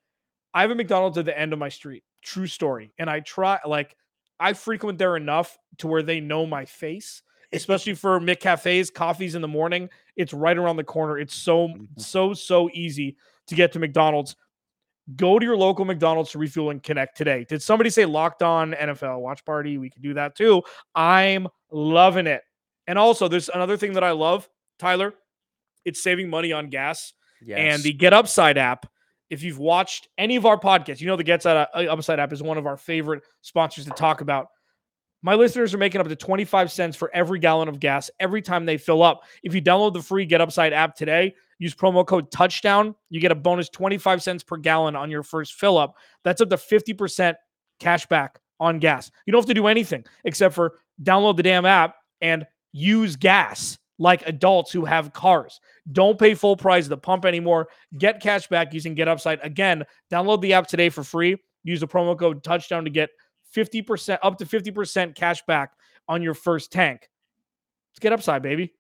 I 0.53 0.62
have 0.62 0.72
a 0.72 0.75
McDonald's 0.75 1.17
at 1.17 1.25
the 1.25 1.38
end 1.38 1.53
of 1.53 1.60
my 1.60 1.70
street. 1.70 2.03
True 2.24 2.48
story. 2.48 2.93
And 2.98 3.10
I 3.10 3.20
try 3.20 3.60
like 3.65 3.96
I 4.39 4.53
frequent 4.53 4.98
there 4.98 5.15
enough 5.15 5.58
to 5.77 5.88
where 5.88 6.03
they 6.03 6.20
know 6.20 6.46
my 6.46 6.65
face 6.65 7.22
especially 7.53 7.93
for 7.93 8.20
McCafe's 8.20 8.89
coffees 8.89 9.36
in 9.36 9.41
the 9.41 9.48
morning. 9.48 9.89
It's 10.15 10.34
right 10.34 10.58
around 10.58 10.77
the 10.77 10.84
corner. 10.84 11.20
It's 11.20 11.36
so, 11.36 11.70
mm-hmm. 11.70 11.84
so, 11.98 12.34
so 12.34 12.70
easy 12.74 13.15
to 13.48 13.55
get 13.55 13.72
to 13.74 13.79
McDonald's. 13.79 14.36
Go 15.15 15.38
to 15.38 15.45
your 15.45 15.57
local 15.57 15.83
McDonald's 15.83 16.31
to 16.31 16.38
refuel 16.38 16.69
and 16.69 16.81
connect 16.81 17.17
today. 17.17 17.45
Did 17.48 17.62
somebody 17.62 17.89
say 17.89 18.05
locked 18.05 18.41
on 18.41 18.72
NFL 18.72 19.19
watch 19.19 19.43
party? 19.43 19.77
We 19.77 19.89
can 19.89 20.01
do 20.01 20.13
that 20.13 20.36
too. 20.36 20.63
I'm 20.95 21.48
loving 21.72 22.27
it. 22.27 22.41
And 22.88 22.98
also, 22.98 23.27
there's 23.27 23.50
another 23.50 23.75
thing 23.77 23.93
that 23.93 24.03
I 24.03 24.12
love, 24.12 24.48
Tyler. 24.79 25.13
It's 25.86 26.01
saving 26.01 26.29
money 26.29 26.53
on 26.53 26.69
gas. 26.69 27.13
Yes. 27.41 27.60
And 27.60 27.83
the 27.83 27.93
Get 27.93 28.13
Upside 28.13 28.57
app. 28.57 28.86
If 29.29 29.41
you've 29.43 29.57
watched 29.57 30.07
any 30.17 30.36
of 30.36 30.45
our 30.45 30.60
podcasts, 30.60 31.01
you 31.01 31.07
know 31.07 31.15
the 31.15 31.24
Get 31.24 31.45
Upside 31.45 32.19
app 32.19 32.31
is 32.31 32.43
one 32.43 32.57
of 32.57 32.67
our 32.67 32.77
favorite 32.77 33.24
sponsors 33.41 33.86
to 33.86 33.91
talk 33.91 34.22
about. 34.22 34.48
My 35.25 35.35
listeners 35.35 35.73
are 35.73 35.77
making 35.77 36.01
up 36.01 36.09
to 36.09 36.15
25 36.17 36.69
cents 36.69 36.97
for 36.97 37.09
every 37.13 37.39
gallon 37.39 37.69
of 37.69 37.79
gas 37.79 38.11
every 38.19 38.41
time 38.41 38.65
they 38.65 38.77
fill 38.77 39.01
up. 39.01 39.23
If 39.41 39.55
you 39.55 39.61
download 39.61 39.93
the 39.93 40.01
free 40.01 40.25
Get 40.25 40.41
Upside 40.41 40.73
app 40.73 40.95
today, 40.95 41.33
use 41.59 41.73
promo 41.73 42.05
code 42.05 42.29
touchdown, 42.29 42.93
you 43.09 43.21
get 43.21 43.31
a 43.31 43.35
bonus 43.35 43.69
25 43.69 44.21
cents 44.21 44.43
per 44.43 44.57
gallon 44.57 44.97
on 44.97 45.09
your 45.09 45.23
first 45.23 45.53
fill 45.53 45.77
up. 45.77 45.95
That's 46.25 46.41
up 46.41 46.49
to 46.49 46.57
50% 46.57 47.35
cash 47.79 48.05
back 48.07 48.39
on 48.59 48.79
gas. 48.79 49.09
You 49.25 49.31
don't 49.31 49.39
have 49.39 49.47
to 49.47 49.53
do 49.53 49.67
anything 49.67 50.03
except 50.25 50.53
for 50.53 50.79
download 51.01 51.37
the 51.37 51.43
damn 51.43 51.65
app 51.65 51.95
and 52.19 52.45
use 52.73 53.15
gas 53.15 53.77
like 53.99 54.27
adults 54.27 54.73
who 54.73 54.83
have 54.83 55.13
cars. 55.13 55.61
Don't 55.93 56.19
pay 56.19 56.33
full 56.33 56.57
price 56.57 56.85
at 56.85 56.89
the 56.89 56.97
pump 56.97 57.23
anymore. 57.23 57.69
Get 57.97 58.21
cash 58.21 58.47
back 58.47 58.73
using 58.73 58.93
Get 58.93 59.07
Upside. 59.07 59.39
Again, 59.41 59.85
download 60.11 60.41
the 60.41 60.51
app 60.51 60.67
today 60.67 60.89
for 60.89 61.03
free. 61.03 61.37
Use 61.63 61.79
the 61.79 61.87
promo 61.87 62.19
code 62.19 62.43
touchdown 62.43 62.83
to 62.83 62.89
get 62.89 63.09
50% 63.55 64.19
up 64.22 64.38
to 64.39 64.45
50% 64.45 65.15
cash 65.15 65.43
back 65.45 65.72
on 66.07 66.22
your 66.22 66.33
first 66.33 66.72
tank. 66.72 67.10
Let's 67.91 68.00
get 68.00 68.13
upside, 68.13 68.41
baby. 68.41 68.74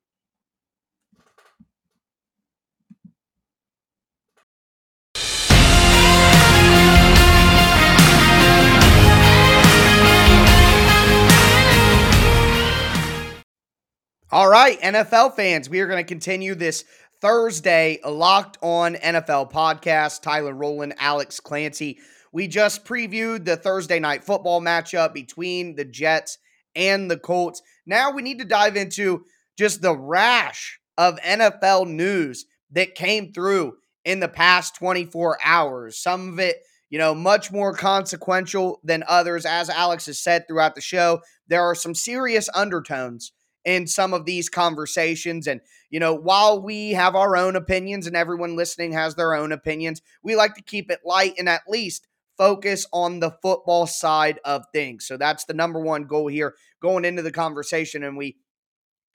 All 14.31 14.49
right, 14.49 14.81
NFL 14.81 15.35
fans, 15.35 15.69
we 15.69 15.79
are 15.81 15.85
going 15.85 16.03
to 16.03 16.07
continue 16.07 16.55
this 16.55 16.85
Thursday 17.21 17.99
Locked 18.03 18.57
On 18.63 18.95
NFL 18.95 19.51
podcast. 19.51 20.23
Tyler 20.23 20.53
Rowland, 20.53 20.95
Alex 20.97 21.39
Clancy. 21.39 21.99
We 22.33 22.47
just 22.47 22.83
previewed 22.83 23.45
the 23.45 23.55
Thursday 23.55 23.99
night 23.99 24.23
football 24.23 24.59
matchup 24.59 25.13
between 25.13 25.75
the 25.75 25.85
Jets 25.85 26.39
and 26.75 27.09
the 27.09 27.17
Colts. 27.17 27.61
Now 27.85 28.11
we 28.11 28.23
need 28.23 28.39
to 28.39 28.45
dive 28.45 28.75
into 28.75 29.23
just 29.55 29.83
the 29.83 29.95
rash 29.95 30.79
of 30.97 31.19
NFL 31.21 31.87
news 31.87 32.45
that 32.71 32.95
came 32.95 33.31
through 33.31 33.75
in 34.03 34.19
the 34.19 34.27
past 34.27 34.75
24 34.75 35.37
hours. 35.43 35.97
Some 35.97 36.33
of 36.33 36.39
it, 36.39 36.57
you 36.89 36.97
know, 36.97 37.13
much 37.13 37.51
more 37.51 37.73
consequential 37.73 38.79
than 38.83 39.03
others. 39.07 39.45
As 39.45 39.69
Alex 39.69 40.07
has 40.07 40.19
said 40.19 40.47
throughout 40.47 40.73
the 40.73 40.81
show, 40.81 41.21
there 41.47 41.61
are 41.61 41.75
some 41.75 41.93
serious 41.93 42.49
undertones 42.55 43.31
in 43.63 43.85
some 43.85 44.11
of 44.11 44.25
these 44.25 44.49
conversations. 44.49 45.45
And, 45.45 45.61
you 45.91 45.99
know, 45.99 46.15
while 46.15 46.59
we 46.59 46.91
have 46.91 47.15
our 47.15 47.37
own 47.37 47.55
opinions 47.55 48.07
and 48.07 48.15
everyone 48.15 48.55
listening 48.55 48.93
has 48.93 49.13
their 49.13 49.35
own 49.35 49.51
opinions, 49.51 50.01
we 50.23 50.35
like 50.35 50.55
to 50.55 50.63
keep 50.63 50.89
it 50.89 51.01
light 51.05 51.35
and 51.37 51.47
at 51.47 51.61
least 51.67 52.07
focus 52.43 52.85
on 52.91 53.21
the 53.21 53.31
football 53.41 53.87
side 53.87 54.37
of 54.43 54.65
things. 54.73 55.07
So 55.07 55.15
that's 55.15 55.45
the 55.45 55.53
number 55.53 55.79
one 55.79 56.03
goal 56.03 56.27
here 56.27 56.55
going 56.81 57.05
into 57.05 57.21
the 57.21 57.31
conversation. 57.31 58.03
And 58.03 58.17
we 58.17 58.35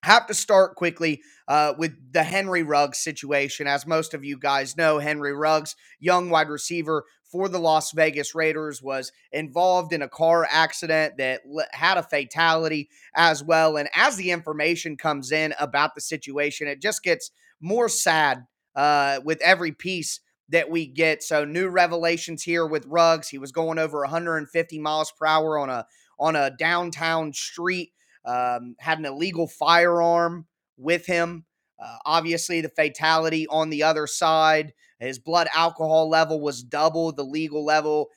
have 0.03 0.27
to 0.29 0.35
start 0.35 0.77
quickly 0.77 1.21
uh, 1.47 1.75
with 1.77 1.93
the 2.11 2.23
Henry 2.23 2.63
Ruggs 2.63 3.01
situation. 3.01 3.67
As 3.67 3.87
most 3.87 4.15
of 4.15 4.25
you 4.25 4.39
guys 4.39 4.79
know, 4.79 4.99
Henry 4.99 5.35
Ruggs, 5.35 5.77
young 6.01 6.31
wide 6.31 6.49
receiver 6.49 7.05
for 7.31 7.51
the 7.51 7.59
Las 7.59 7.93
Vegas 7.93 8.35
Raiders, 8.35 8.83
was 8.83 9.13
involved 9.31 9.93
in 9.93 10.01
a 10.01 10.09
car 10.09 10.49
accident 10.51 11.19
that 11.19 11.43
had 11.73 11.99
a 11.99 12.03
fatality 12.03 12.89
as 13.15 13.45
well. 13.45 13.77
And 13.77 13.91
as 13.95 14.17
the 14.17 14.31
information 14.31 14.97
comes 14.97 15.33
in 15.33 15.53
about 15.61 15.95
the 15.95 16.01
situation, 16.01 16.67
it 16.67 16.81
just 16.81 17.03
gets 17.03 17.31
more 17.61 17.91
sad 17.91 18.47
uh, 18.75 19.21
with 19.23 19.39
every 19.43 19.73
piece 19.73 20.21
that 20.51 20.71
we 20.71 20.87
get. 20.87 21.23
So 21.23 21.45
new 21.45 21.69
revelations 21.69 22.43
here 22.43 22.67
with 22.67 22.87
Ruggs. 22.87 23.29
He 23.29 23.39
was 23.39 23.53
going 23.53 23.79
over 23.79 24.01
150 24.01 24.79
miles 24.79 25.13
per 25.13 25.27
hour 25.27 25.59
on 25.59 25.71
a 25.71 25.87
on 26.19 26.37
a 26.37 26.51
downtown 26.51 27.33
street. 27.33 27.93
Um, 28.25 28.75
had 28.79 28.99
an 28.99 29.07
illegal 29.07 29.47
firearm 29.47 30.47
with 30.77 31.07
him. 31.07 31.45
Uh, 31.83 31.97
obviously, 32.05 32.61
the 32.61 32.69
fatality 32.69 33.47
on 33.49 33.71
the 33.71 33.83
other 33.83 34.07
side. 34.07 34.73
His 34.99 35.19
blood 35.19 35.49
alcohol 35.55 36.09
level 36.09 36.41
was 36.41 36.63
double 36.63 37.13
the 37.13 37.23
legal 37.23 37.65
level. 37.65 38.09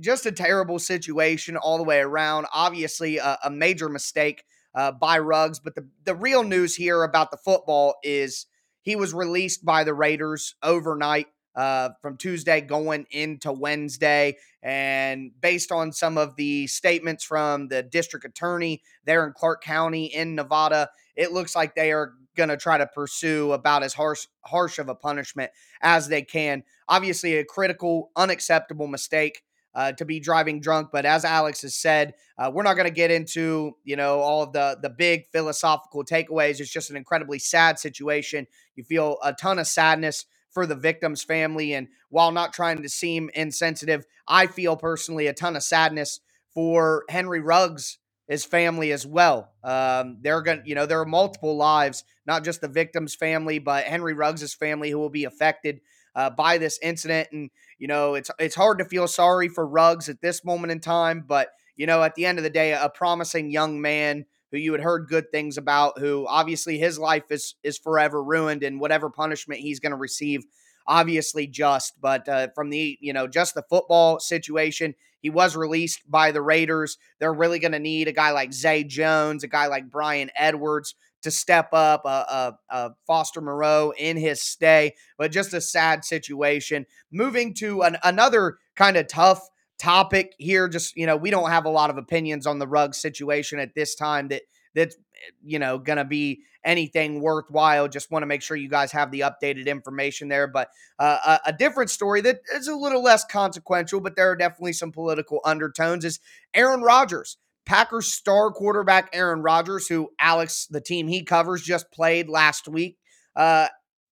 Just 0.00 0.26
a 0.26 0.32
terrible 0.32 0.78
situation 0.78 1.56
all 1.56 1.78
the 1.78 1.84
way 1.84 2.00
around. 2.00 2.46
Obviously, 2.52 3.16
a, 3.16 3.38
a 3.42 3.50
major 3.50 3.88
mistake 3.88 4.44
uh, 4.74 4.92
by 4.92 5.18
Ruggs. 5.18 5.60
But 5.60 5.74
the, 5.74 5.88
the 6.04 6.14
real 6.14 6.42
news 6.42 6.76
here 6.76 7.02
about 7.02 7.30
the 7.30 7.38
football 7.38 7.94
is 8.02 8.46
he 8.82 8.96
was 8.96 9.14
released 9.14 9.64
by 9.64 9.84
the 9.84 9.94
Raiders 9.94 10.54
overnight 10.62 11.26
uh, 11.54 11.90
from 12.00 12.16
Tuesday 12.16 12.60
going 12.60 13.06
into 13.10 13.52
Wednesday. 13.52 14.36
And 14.62 15.32
based 15.40 15.72
on 15.72 15.92
some 15.92 16.18
of 16.18 16.36
the 16.36 16.66
statements 16.66 17.24
from 17.24 17.68
the 17.68 17.82
district 17.82 18.24
attorney 18.24 18.82
there 19.04 19.26
in 19.26 19.32
Clark 19.32 19.62
County 19.62 20.06
in 20.06 20.34
Nevada, 20.34 20.90
it 21.16 21.32
looks 21.32 21.56
like 21.56 21.74
they 21.74 21.92
are 21.92 22.12
going 22.36 22.48
to 22.48 22.56
try 22.56 22.78
to 22.78 22.86
pursue 22.86 23.52
about 23.52 23.82
as 23.82 23.94
harsh 23.94 24.26
harsh 24.46 24.78
of 24.78 24.88
a 24.88 24.94
punishment 24.94 25.50
as 25.82 26.08
they 26.08 26.22
can. 26.22 26.62
Obviously, 26.88 27.36
a 27.36 27.44
critical, 27.44 28.10
unacceptable 28.16 28.86
mistake. 28.86 29.42
Uh, 29.72 29.92
to 29.92 30.04
be 30.04 30.18
driving 30.18 30.60
drunk, 30.60 30.88
but 30.92 31.06
as 31.06 31.24
Alex 31.24 31.62
has 31.62 31.76
said, 31.76 32.14
uh, 32.36 32.50
we're 32.52 32.64
not 32.64 32.74
going 32.74 32.88
to 32.88 32.92
get 32.92 33.12
into 33.12 33.70
you 33.84 33.94
know 33.94 34.18
all 34.18 34.42
of 34.42 34.52
the 34.52 34.76
the 34.82 34.90
big 34.90 35.30
philosophical 35.30 36.04
takeaways. 36.04 36.58
It's 36.58 36.72
just 36.72 36.90
an 36.90 36.96
incredibly 36.96 37.38
sad 37.38 37.78
situation. 37.78 38.48
You 38.74 38.82
feel 38.82 39.18
a 39.22 39.32
ton 39.32 39.60
of 39.60 39.68
sadness 39.68 40.26
for 40.50 40.66
the 40.66 40.74
victim's 40.74 41.22
family. 41.22 41.74
And 41.74 41.88
while 42.08 42.32
not 42.32 42.52
trying 42.52 42.82
to 42.82 42.88
seem 42.88 43.30
insensitive, 43.34 44.04
I 44.26 44.46
feel 44.46 44.76
personally 44.76 45.26
a 45.26 45.32
ton 45.32 45.56
of 45.56 45.62
sadness 45.62 46.20
for 46.52 47.04
Henry 47.08 47.40
Ruggs, 47.40 47.98
his 48.26 48.44
family 48.44 48.92
as 48.92 49.06
well. 49.06 49.52
Um, 49.62 50.18
they're 50.20 50.42
going 50.42 50.62
you 50.64 50.74
know, 50.74 50.86
there 50.86 51.00
are 51.00 51.06
multiple 51.06 51.56
lives, 51.56 52.04
not 52.26 52.44
just 52.44 52.60
the 52.60 52.68
victim's 52.68 53.14
family, 53.14 53.58
but 53.58 53.84
Henry 53.84 54.14
Ruggs' 54.14 54.54
family 54.54 54.90
who 54.90 54.98
will 54.98 55.10
be 55.10 55.24
affected 55.24 55.80
uh, 56.14 56.30
by 56.30 56.58
this 56.58 56.78
incident. 56.82 57.28
And, 57.32 57.50
you 57.78 57.88
know, 57.88 58.14
it's, 58.14 58.30
it's 58.38 58.54
hard 58.54 58.78
to 58.78 58.84
feel 58.84 59.06
sorry 59.06 59.48
for 59.48 59.66
Ruggs 59.66 60.08
at 60.08 60.20
this 60.20 60.44
moment 60.44 60.72
in 60.72 60.80
time, 60.80 61.24
but, 61.26 61.50
you 61.76 61.86
know, 61.86 62.02
at 62.02 62.14
the 62.14 62.26
end 62.26 62.38
of 62.38 62.44
the 62.44 62.50
day, 62.50 62.72
a 62.72 62.88
promising 62.88 63.50
young 63.50 63.80
man 63.80 64.26
who 64.50 64.58
you 64.58 64.72
had 64.72 64.80
heard 64.80 65.08
good 65.08 65.30
things 65.30 65.58
about, 65.58 65.98
who 65.98 66.26
obviously 66.28 66.78
his 66.78 66.98
life 66.98 67.24
is 67.30 67.54
is 67.62 67.78
forever 67.78 68.22
ruined, 68.22 68.62
and 68.62 68.80
whatever 68.80 69.10
punishment 69.10 69.60
he's 69.60 69.80
going 69.80 69.92
to 69.92 69.96
receive, 69.96 70.44
obviously 70.86 71.46
just. 71.46 72.00
But 72.00 72.28
uh, 72.28 72.48
from 72.54 72.70
the 72.70 72.98
you 73.00 73.12
know 73.12 73.26
just 73.26 73.54
the 73.54 73.64
football 73.68 74.20
situation, 74.20 74.94
he 75.20 75.30
was 75.30 75.56
released 75.56 76.10
by 76.10 76.32
the 76.32 76.42
Raiders. 76.42 76.98
They're 77.18 77.32
really 77.32 77.58
going 77.58 77.72
to 77.72 77.78
need 77.78 78.08
a 78.08 78.12
guy 78.12 78.30
like 78.32 78.52
Zay 78.52 78.84
Jones, 78.84 79.44
a 79.44 79.48
guy 79.48 79.66
like 79.66 79.90
Bryan 79.90 80.30
Edwards 80.36 80.94
to 81.22 81.30
step 81.30 81.68
up, 81.72 82.04
a 82.04 82.08
uh, 82.08 82.24
uh, 82.28 82.52
uh, 82.70 82.88
Foster 83.06 83.40
Moreau 83.40 83.92
in 83.98 84.16
his 84.16 84.42
stay, 84.42 84.94
but 85.18 85.30
just 85.30 85.52
a 85.52 85.60
sad 85.60 86.04
situation. 86.04 86.86
Moving 87.12 87.54
to 87.54 87.82
an, 87.82 87.98
another 88.02 88.58
kind 88.74 88.96
of 88.96 89.06
tough 89.06 89.46
topic 89.80 90.34
here. 90.38 90.68
Just, 90.68 90.96
you 90.96 91.06
know, 91.06 91.16
we 91.16 91.30
don't 91.30 91.50
have 91.50 91.64
a 91.64 91.70
lot 91.70 91.90
of 91.90 91.96
opinions 91.96 92.46
on 92.46 92.58
the 92.58 92.68
Ruggs 92.68 92.98
situation 92.98 93.58
at 93.58 93.74
this 93.74 93.94
time 93.94 94.28
that 94.28 94.42
that's 94.74 94.96
you 95.42 95.58
know 95.58 95.78
gonna 95.78 96.04
be 96.04 96.42
anything 96.64 97.20
worthwhile. 97.20 97.88
Just 97.88 98.10
want 98.10 98.22
to 98.22 98.26
make 98.26 98.42
sure 98.42 98.56
you 98.56 98.68
guys 98.68 98.92
have 98.92 99.10
the 99.10 99.20
updated 99.20 99.66
information 99.66 100.28
there. 100.28 100.46
But 100.46 100.68
uh, 100.98 101.38
a, 101.44 101.48
a, 101.48 101.52
different 101.52 101.90
story 101.90 102.20
that 102.20 102.40
is 102.54 102.68
a 102.68 102.76
little 102.76 103.02
less 103.02 103.24
consequential 103.24 104.00
but 104.00 104.14
there 104.14 104.30
are 104.30 104.36
definitely 104.36 104.74
some 104.74 104.92
political 104.92 105.40
undertones 105.44 106.04
is 106.04 106.20
aaron 106.54 106.82
rodgers. 106.82 107.38
Packers 107.66 108.12
star 108.12 108.50
quarterback 108.50 109.10
aaron 109.12 109.42
rodgers 109.42 109.86
who 109.86 110.10
alex 110.18 110.66
the 110.70 110.80
team 110.80 111.08
he 111.08 111.22
covers 111.22 111.62
just 111.62 111.90
played 111.90 112.28
last 112.28 112.68
week. 112.68 112.98
Uh, 113.34 113.68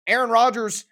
aaron 0.07 0.29
rodgers 0.29 0.85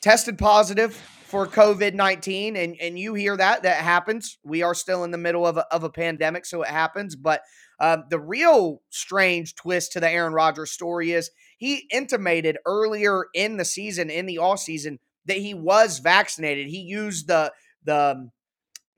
tested 0.00 0.38
positive 0.38 1.19
for 1.30 1.46
COVID 1.46 1.94
19. 1.94 2.56
And, 2.56 2.76
and 2.80 2.98
you 2.98 3.14
hear 3.14 3.36
that, 3.36 3.62
that 3.62 3.76
happens. 3.76 4.38
We 4.42 4.62
are 4.62 4.74
still 4.74 5.04
in 5.04 5.12
the 5.12 5.18
middle 5.18 5.46
of 5.46 5.56
a, 5.56 5.66
of 5.72 5.84
a 5.84 5.90
pandemic, 5.90 6.44
so 6.44 6.62
it 6.62 6.68
happens. 6.68 7.14
But 7.14 7.42
um, 7.78 8.04
the 8.10 8.18
real 8.18 8.82
strange 8.90 9.54
twist 9.54 9.92
to 9.92 10.00
the 10.00 10.10
Aaron 10.10 10.32
Rodgers 10.32 10.72
story 10.72 11.12
is 11.12 11.30
he 11.56 11.86
intimated 11.92 12.58
earlier 12.66 13.26
in 13.32 13.56
the 13.56 13.64
season, 13.64 14.10
in 14.10 14.26
the 14.26 14.38
off 14.38 14.58
season, 14.58 14.98
that 15.26 15.36
he 15.36 15.54
was 15.54 16.00
vaccinated. 16.00 16.66
He 16.66 16.80
used 16.80 17.28
the, 17.28 17.52
the, 17.84 18.28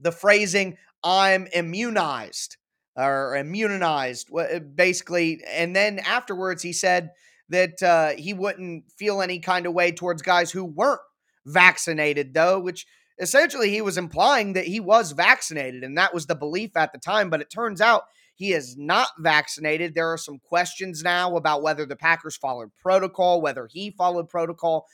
the 0.00 0.12
phrasing, 0.12 0.78
I'm 1.04 1.48
immunized 1.54 2.56
or 2.96 3.36
immunized, 3.36 4.30
basically. 4.74 5.40
And 5.46 5.76
then 5.76 5.98
afterwards, 5.98 6.62
he 6.62 6.72
said 6.72 7.10
that 7.50 7.82
uh, 7.82 8.10
he 8.16 8.32
wouldn't 8.32 8.90
feel 8.98 9.20
any 9.20 9.38
kind 9.38 9.66
of 9.66 9.74
way 9.74 9.92
towards 9.92 10.22
guys 10.22 10.50
who 10.50 10.64
weren't 10.64 11.00
vaccinated, 11.46 12.34
though, 12.34 12.58
which 12.58 12.86
essentially 13.18 13.70
he 13.70 13.80
was 13.80 13.98
implying 13.98 14.52
that 14.54 14.66
he 14.66 14.80
was 14.80 15.12
vaccinated, 15.12 15.84
and 15.84 15.96
that 15.96 16.14
was 16.14 16.26
the 16.26 16.34
belief 16.34 16.76
at 16.76 16.92
the 16.92 16.98
time. 16.98 17.30
But 17.30 17.40
it 17.40 17.50
turns 17.50 17.80
out 17.80 18.04
he 18.34 18.52
is 18.52 18.76
not 18.76 19.08
vaccinated. 19.18 19.94
There 19.94 20.12
are 20.12 20.18
some 20.18 20.38
questions 20.38 21.02
now 21.02 21.36
about 21.36 21.62
whether 21.62 21.86
the 21.86 21.96
Packers 21.96 22.36
followed 22.36 22.70
protocol, 22.80 23.40
whether 23.40 23.68
he 23.70 23.90
followed 23.90 24.28
protocol. 24.28 24.86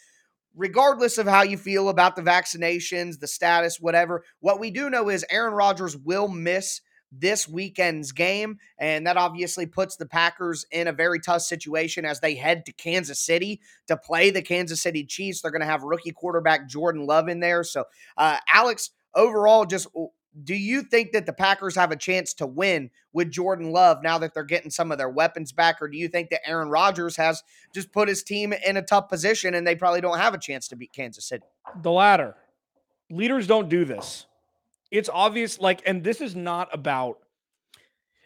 Regardless 0.57 1.19
of 1.19 1.27
how 1.27 1.43
you 1.43 1.57
feel 1.57 1.89
about 1.89 2.17
the 2.17 2.23
vaccinations, 2.23 3.21
the 3.21 3.29
status, 3.29 3.79
whatever, 3.81 4.25
what 4.41 4.59
we 4.59 4.71
do 4.71 4.91
know 4.91 5.09
is 5.09 5.25
Aaron 5.31 5.55
Rodgers 5.55 5.97
will 5.97 6.27
miss 6.27 6.81
this 7.11 7.49
weekend's 7.49 8.13
game. 8.13 8.59
And 8.79 9.07
that 9.07 9.17
obviously 9.17 9.67
puts 9.67 9.97
the 9.97 10.07
Packers 10.07 10.67
in 10.71 10.89
a 10.89 10.93
very 10.93 11.21
tough 11.21 11.43
situation 11.43 12.05
as 12.05 12.21
they 12.21 12.35
head 12.35 12.67
to 12.67 12.73
Kansas 12.73 13.21
City 13.21 13.61
to 13.87 13.97
play 13.97 14.31
the 14.31 14.43
Kansas 14.43 14.81
City 14.81 15.05
Chiefs. 15.05 15.43
They're 15.43 15.51
going 15.51 15.61
to 15.61 15.67
have 15.67 15.83
rookie 15.83 16.13
quarterback 16.13 16.69
Jordan 16.69 17.07
Love 17.07 17.29
in 17.29 17.41
there. 17.41 17.65
So, 17.65 17.85
uh, 18.17 18.39
Alex, 18.53 18.91
overall, 19.15 19.65
just 19.65 19.89
do 20.45 20.55
you 20.55 20.83
think 20.83 21.13
that 21.13 21.27
the 21.27 21.33
Packers 21.33 21.75
have 21.75 21.91
a 21.91 21.97
chance 21.97 22.35
to 22.35 22.47
win 22.47 22.91
with 23.13 23.31
Jordan 23.31 23.73
Love 23.73 24.03
now 24.03 24.19
that 24.19 24.35
they're 24.35 24.45
getting 24.45 24.71
some 24.71 24.93
of 24.93 24.99
their 24.99 25.09
weapons 25.09 25.53
back? 25.53 25.81
Or 25.81 25.89
do 25.89 25.97
you 25.97 26.09
think 26.09 26.31
that 26.31 26.49
Aaron 26.49 26.69
Rodgers 26.69 27.17
has 27.17 27.43
just 27.75 27.93
put 27.93 28.09
his 28.09 28.23
team 28.23 28.53
in 28.53 28.77
a 28.77 28.83
tough 28.83 29.09
position 29.09 29.55
and 29.55 29.67
they 29.67 29.75
probably 29.75 30.01
don't 30.01 30.19
have 30.19 30.35
a 30.35 30.39
chance 30.39 30.69
to 30.69 30.77
beat 30.77 30.93
Kansas 30.93 31.25
City? 31.25 31.45
The 31.83 31.91
latter. 31.91 32.37
Leaders 33.11 33.47
don't 33.47 33.69
do 33.69 33.85
this. 33.85 34.27
It's 34.91 35.09
obvious, 35.13 35.61
like, 35.61 35.83
and 35.87 36.03
this 36.03 36.21
is 36.21 36.35
not 36.35 36.69
about, 36.73 37.19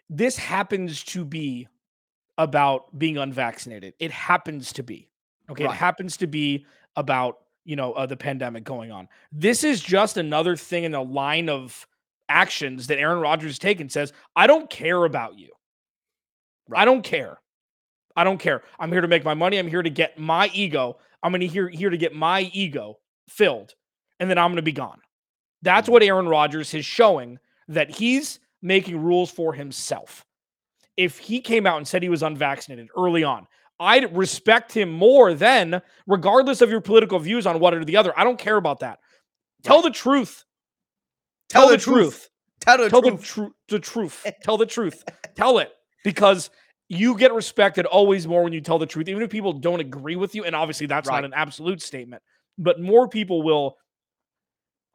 this 0.09 0.37
happens 0.37 1.03
to 1.05 1.25
be 1.25 1.67
about 2.37 2.97
being 2.97 3.17
unvaccinated. 3.17 3.93
It 3.99 4.11
happens 4.11 4.73
to 4.73 4.83
be. 4.83 5.09
Okay. 5.49 5.65
Right. 5.65 5.73
It 5.73 5.77
happens 5.77 6.17
to 6.17 6.27
be 6.27 6.65
about, 6.95 7.39
you 7.65 7.75
know, 7.75 7.93
uh, 7.93 8.05
the 8.05 8.17
pandemic 8.17 8.63
going 8.63 8.91
on. 8.91 9.07
This 9.31 9.63
is 9.63 9.81
just 9.81 10.17
another 10.17 10.55
thing 10.55 10.83
in 10.83 10.93
a 10.93 11.01
line 11.01 11.49
of 11.49 11.85
actions 12.29 12.87
that 12.87 12.97
Aaron 12.97 13.19
Rodgers 13.19 13.51
has 13.51 13.59
taken 13.59 13.89
says, 13.89 14.13
I 14.35 14.47
don't 14.47 14.69
care 14.69 15.03
about 15.03 15.37
you. 15.37 15.49
I 16.73 16.85
don't 16.85 17.03
care. 17.03 17.39
I 18.15 18.23
don't 18.23 18.37
care. 18.37 18.63
I'm 18.79 18.91
here 18.91 19.01
to 19.01 19.07
make 19.07 19.25
my 19.25 19.33
money. 19.33 19.57
I'm 19.57 19.67
here 19.67 19.81
to 19.81 19.89
get 19.89 20.17
my 20.17 20.49
ego. 20.53 20.97
I'm 21.21 21.31
going 21.31 21.41
to 21.41 21.47
here 21.47 21.67
here 21.67 21.89
to 21.89 21.97
get 21.97 22.13
my 22.13 22.41
ego 22.53 22.99
filled, 23.27 23.73
and 24.19 24.29
then 24.29 24.37
I'm 24.37 24.49
going 24.49 24.57
to 24.57 24.61
be 24.61 24.71
gone. 24.71 24.99
That's 25.63 25.89
what 25.89 26.03
Aaron 26.03 26.27
Rodgers 26.27 26.73
is 26.73 26.85
showing 26.85 27.39
that 27.69 27.89
he's 27.89 28.39
making 28.61 29.01
rules 29.01 29.31
for 29.31 29.53
himself. 29.53 30.25
If 30.97 31.17
he 31.17 31.39
came 31.41 31.65
out 31.65 31.77
and 31.77 31.87
said 31.87 32.03
he 32.03 32.09
was 32.09 32.21
unvaccinated 32.21 32.89
early 32.95 33.23
on, 33.23 33.47
I'd 33.79 34.15
respect 34.15 34.71
him 34.71 34.91
more 34.91 35.33
then, 35.33 35.81
regardless 36.05 36.61
of 36.61 36.69
your 36.69 36.81
political 36.81 37.17
views 37.17 37.47
on 37.47 37.59
one 37.59 37.73
or 37.73 37.83
the 37.83 37.97
other. 37.97 38.13
I 38.17 38.23
don't 38.23 38.37
care 38.37 38.57
about 38.57 38.79
that. 38.81 38.99
Tell 39.63 39.81
the 39.81 39.89
truth. 39.89 40.43
Tell, 41.49 41.69
the, 41.69 41.77
truth. 41.77 42.29
Tell 42.59 42.77
the 42.77 42.89
Tell 42.89 43.01
truth. 43.01 43.19
the 43.21 43.25
truth. 43.25 43.51
The 43.69 43.79
truth. 43.79 44.27
Tell 44.43 44.57
the 44.57 44.65
truth. 44.65 45.03
Tell 45.35 45.59
it 45.59 45.71
because 46.03 46.49
you 46.89 47.17
get 47.17 47.33
respected 47.33 47.85
always 47.85 48.27
more 48.27 48.43
when 48.43 48.53
you 48.53 48.61
tell 48.61 48.77
the 48.77 48.85
truth, 48.85 49.07
even 49.07 49.23
if 49.23 49.29
people 49.29 49.53
don't 49.53 49.79
agree 49.79 50.15
with 50.15 50.35
you. 50.35 50.43
And 50.43 50.55
obviously, 50.55 50.85
that's 50.87 51.07
Right. 51.07 51.15
not 51.15 51.25
an 51.25 51.33
absolute 51.33 51.81
statement, 51.81 52.21
but 52.57 52.79
more 52.79 53.07
people 53.07 53.41
will 53.41 53.77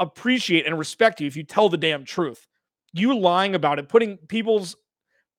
appreciate 0.00 0.66
and 0.66 0.78
respect 0.78 1.20
you 1.20 1.26
if 1.26 1.36
you 1.36 1.42
tell 1.42 1.68
the 1.68 1.76
damn 1.76 2.04
truth. 2.04 2.46
You 2.92 3.18
lying 3.18 3.54
about 3.54 3.78
it, 3.78 3.88
putting 3.88 4.16
people's, 4.16 4.76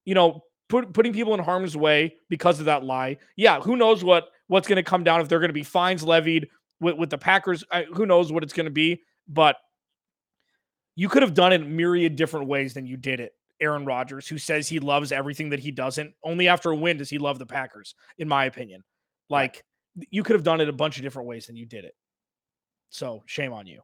you 0.06 0.13
know, 0.13 0.42
put, 0.68 0.94
putting 0.94 1.13
people 1.13 1.34
in 1.34 1.39
harm's 1.39 1.75
way 1.75 2.16
because 2.30 2.60
of 2.60 2.66
that 2.66 2.84
lie. 2.84 3.18
Yeah, 3.36 3.60
who 3.60 3.75
knows 3.75 4.04
what 4.04 4.30
what's 4.48 4.68
going 4.68 4.78
to 4.78 4.84
come 4.84 5.04
down 5.04 5.22
if 5.22 5.30
they're 5.30 5.39
going 5.39 5.50
to 5.50 5.54
be 5.54 5.63
fines 5.63 6.04
levied 6.04 6.48
with, 6.80 6.98
with 6.98 7.10
the 7.10 7.18
Packers? 7.18 7.63
I, 7.72 7.84
who 7.84 8.06
knows 8.06 8.32
what 8.32 8.44
it's 8.44 8.54
going 8.54 8.66
to 8.66 8.72
be? 8.72 9.04
But 9.28 9.58
you 10.96 11.10
could 11.10 11.22
have 11.22 11.34
done 11.34 11.54
it 11.54 11.66
myriad 11.66 12.16
different 12.16 12.48
ways 12.48 12.74
than 12.74 12.86
you 12.86 12.98
did 12.98 13.20
it. 13.20 13.34
Aaron 13.62 13.86
Rodgers, 13.86 14.28
who 14.28 14.38
says 14.38 14.68
he 14.68 14.80
loves 14.80 15.12
everything 15.12 15.50
that 15.50 15.60
he 15.60 15.72
doesn't, 15.72 16.13
only 16.24 16.48
after 16.48 16.72
a 16.72 16.75
win 16.75 16.98
does 16.98 17.10
he 17.10 17.18
love 17.18 17.39
the 17.39 17.46
Packers, 17.46 17.94
in 18.18 18.28
my 18.28 18.46
opinion. 18.46 18.84
Like 19.30 19.63
you 20.10 20.24
could 20.24 20.34
have 20.34 20.44
done 20.44 20.62
it 20.62 20.70
a 20.70 20.74
bunch 20.74 20.98
of 20.98 21.04
different 21.04 21.28
ways 21.28 21.48
than 21.48 21.56
you 21.56 21.66
did 21.66 21.86
it. 21.86 21.94
So 22.89 23.24
shame 23.25 23.54
on 23.54 23.68
you. 23.68 23.82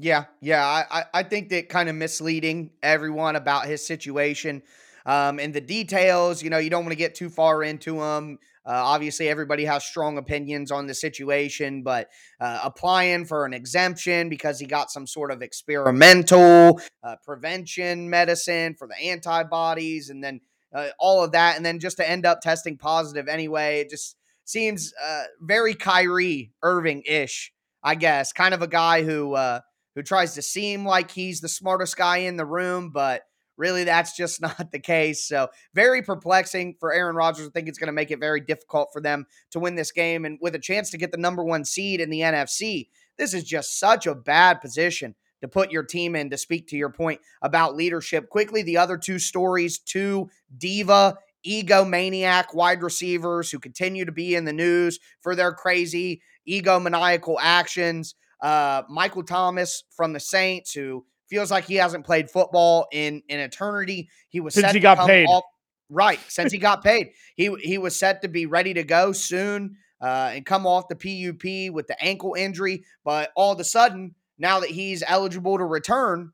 Yeah, 0.00 0.26
yeah. 0.40 0.64
I, 0.64 1.04
I, 1.12 1.22
think 1.24 1.48
that 1.48 1.68
kind 1.68 1.88
of 1.88 1.96
misleading 1.96 2.70
everyone 2.84 3.34
about 3.34 3.66
his 3.66 3.84
situation 3.84 4.62
um, 5.04 5.40
and 5.40 5.52
the 5.52 5.60
details. 5.60 6.40
You 6.40 6.50
know, 6.50 6.58
you 6.58 6.70
don't 6.70 6.84
want 6.84 6.92
to 6.92 6.98
get 6.98 7.16
too 7.16 7.28
far 7.28 7.64
into 7.64 7.98
them. 7.98 8.38
Uh, 8.64 8.80
obviously, 8.84 9.28
everybody 9.28 9.64
has 9.64 9.84
strong 9.84 10.16
opinions 10.18 10.70
on 10.70 10.86
the 10.86 10.94
situation, 10.94 11.82
but 11.82 12.10
uh, 12.38 12.60
applying 12.62 13.24
for 13.24 13.44
an 13.44 13.54
exemption 13.54 14.28
because 14.28 14.60
he 14.60 14.66
got 14.66 14.90
some 14.90 15.06
sort 15.06 15.32
of 15.32 15.42
experimental 15.42 16.80
uh, 17.02 17.16
prevention 17.24 18.08
medicine 18.08 18.74
for 18.74 18.86
the 18.86 18.96
antibodies, 19.02 20.10
and 20.10 20.22
then 20.22 20.40
uh, 20.72 20.88
all 21.00 21.24
of 21.24 21.32
that, 21.32 21.56
and 21.56 21.66
then 21.66 21.80
just 21.80 21.96
to 21.96 22.08
end 22.08 22.24
up 22.24 22.40
testing 22.40 22.76
positive 22.76 23.26
anyway, 23.26 23.80
it 23.80 23.90
just 23.90 24.16
seems 24.44 24.92
uh, 25.02 25.24
very 25.40 25.74
Kyrie 25.74 26.52
Irving 26.62 27.02
ish, 27.04 27.52
I 27.82 27.96
guess. 27.96 28.32
Kind 28.32 28.54
of 28.54 28.62
a 28.62 28.68
guy 28.68 29.02
who 29.02 29.34
uh, 29.34 29.60
who 29.98 30.02
tries 30.04 30.34
to 30.34 30.42
seem 30.42 30.86
like 30.86 31.10
he's 31.10 31.40
the 31.40 31.48
smartest 31.48 31.96
guy 31.96 32.18
in 32.18 32.36
the 32.36 32.46
room, 32.46 32.90
but 32.90 33.22
really 33.56 33.82
that's 33.82 34.16
just 34.16 34.40
not 34.40 34.70
the 34.70 34.78
case. 34.78 35.26
So, 35.26 35.48
very 35.74 36.02
perplexing 36.02 36.76
for 36.78 36.92
Aaron 36.92 37.16
Rodgers. 37.16 37.48
I 37.48 37.50
think 37.50 37.66
it's 37.66 37.78
going 37.78 37.88
to 37.88 37.92
make 37.92 38.12
it 38.12 38.20
very 38.20 38.40
difficult 38.40 38.90
for 38.92 39.02
them 39.02 39.26
to 39.50 39.58
win 39.58 39.74
this 39.74 39.90
game. 39.90 40.24
And 40.24 40.38
with 40.40 40.54
a 40.54 40.60
chance 40.60 40.90
to 40.90 40.98
get 40.98 41.10
the 41.10 41.18
number 41.18 41.42
one 41.42 41.64
seed 41.64 42.00
in 42.00 42.10
the 42.10 42.20
NFC, 42.20 42.90
this 43.16 43.34
is 43.34 43.42
just 43.42 43.80
such 43.80 44.06
a 44.06 44.14
bad 44.14 44.60
position 44.60 45.16
to 45.40 45.48
put 45.48 45.72
your 45.72 45.82
team 45.82 46.14
in 46.14 46.30
to 46.30 46.38
speak 46.38 46.68
to 46.68 46.76
your 46.76 46.90
point 46.90 47.20
about 47.42 47.74
leadership. 47.74 48.28
Quickly, 48.28 48.62
the 48.62 48.76
other 48.76 48.98
two 48.98 49.18
stories 49.18 49.80
two 49.80 50.30
diva, 50.56 51.18
egomaniac 51.44 52.54
wide 52.54 52.84
receivers 52.84 53.50
who 53.50 53.58
continue 53.58 54.04
to 54.04 54.12
be 54.12 54.36
in 54.36 54.44
the 54.44 54.52
news 54.52 55.00
for 55.22 55.34
their 55.34 55.52
crazy 55.52 56.22
egomaniacal 56.48 57.36
actions. 57.40 58.14
Uh, 58.40 58.82
Michael 58.88 59.22
Thomas 59.24 59.84
from 59.90 60.12
the 60.12 60.20
Saints, 60.20 60.72
who 60.72 61.04
feels 61.28 61.50
like 61.50 61.64
he 61.64 61.74
hasn't 61.76 62.04
played 62.06 62.30
football 62.30 62.86
in 62.92 63.22
an 63.28 63.40
eternity. 63.40 64.08
He 64.28 64.40
was 64.40 64.54
Since 64.54 64.66
set 64.66 64.74
he 64.74 64.80
to 64.80 64.82
got 64.82 64.98
come 64.98 65.06
paid. 65.08 65.26
off- 65.26 65.44
right 65.90 66.20
since 66.28 66.52
he 66.52 66.58
got 66.58 66.84
paid. 66.84 67.12
He 67.34 67.54
he 67.62 67.78
was 67.78 67.98
set 67.98 68.20
to 68.22 68.28
be 68.28 68.44
ready 68.46 68.74
to 68.74 68.84
go 68.84 69.12
soon 69.12 69.76
uh, 70.02 70.32
and 70.34 70.44
come 70.44 70.66
off 70.66 70.86
the 70.88 70.94
PUP 70.94 71.74
with 71.74 71.86
the 71.86 71.96
ankle 72.02 72.34
injury, 72.34 72.84
but 73.04 73.30
all 73.34 73.52
of 73.52 73.60
a 73.60 73.64
sudden, 73.64 74.14
now 74.38 74.60
that 74.60 74.68
he's 74.70 75.02
eligible 75.06 75.56
to 75.58 75.64
return, 75.64 76.32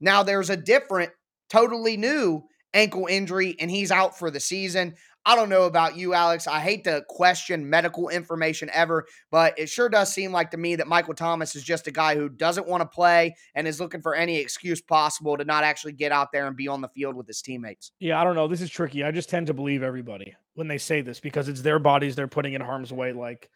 now 0.00 0.22
there's 0.22 0.48
a 0.50 0.56
different, 0.56 1.12
totally 1.50 1.96
new 1.96 2.42
ankle 2.74 3.06
injury, 3.06 3.54
and 3.60 3.70
he's 3.70 3.90
out 3.90 4.18
for 4.18 4.30
the 4.30 4.40
season. 4.40 4.94
I 5.28 5.34
don't 5.34 5.48
know 5.48 5.64
about 5.64 5.96
you, 5.96 6.14
Alex. 6.14 6.46
I 6.46 6.60
hate 6.60 6.84
to 6.84 7.04
question 7.08 7.68
medical 7.68 8.08
information 8.10 8.70
ever, 8.72 9.06
but 9.32 9.58
it 9.58 9.68
sure 9.68 9.88
does 9.88 10.12
seem 10.12 10.30
like 10.30 10.52
to 10.52 10.56
me 10.56 10.76
that 10.76 10.86
Michael 10.86 11.14
Thomas 11.14 11.56
is 11.56 11.64
just 11.64 11.88
a 11.88 11.90
guy 11.90 12.14
who 12.14 12.28
doesn't 12.28 12.68
want 12.68 12.82
to 12.82 12.86
play 12.86 13.34
and 13.56 13.66
is 13.66 13.80
looking 13.80 14.00
for 14.00 14.14
any 14.14 14.36
excuse 14.36 14.80
possible 14.80 15.36
to 15.36 15.44
not 15.44 15.64
actually 15.64 15.94
get 15.94 16.12
out 16.12 16.30
there 16.30 16.46
and 16.46 16.56
be 16.56 16.68
on 16.68 16.80
the 16.80 16.88
field 16.90 17.16
with 17.16 17.26
his 17.26 17.42
teammates. 17.42 17.90
Yeah, 17.98 18.20
I 18.20 18.24
don't 18.24 18.36
know. 18.36 18.46
This 18.46 18.60
is 18.60 18.70
tricky. 18.70 19.02
I 19.02 19.10
just 19.10 19.28
tend 19.28 19.48
to 19.48 19.54
believe 19.54 19.82
everybody 19.82 20.32
when 20.54 20.68
they 20.68 20.78
say 20.78 21.00
this 21.00 21.18
because 21.18 21.48
it's 21.48 21.60
their 21.60 21.80
bodies 21.80 22.14
they're 22.14 22.28
putting 22.28 22.54
in 22.54 22.60
harm's 22.60 22.92
way. 22.92 23.12
Like, 23.12 23.50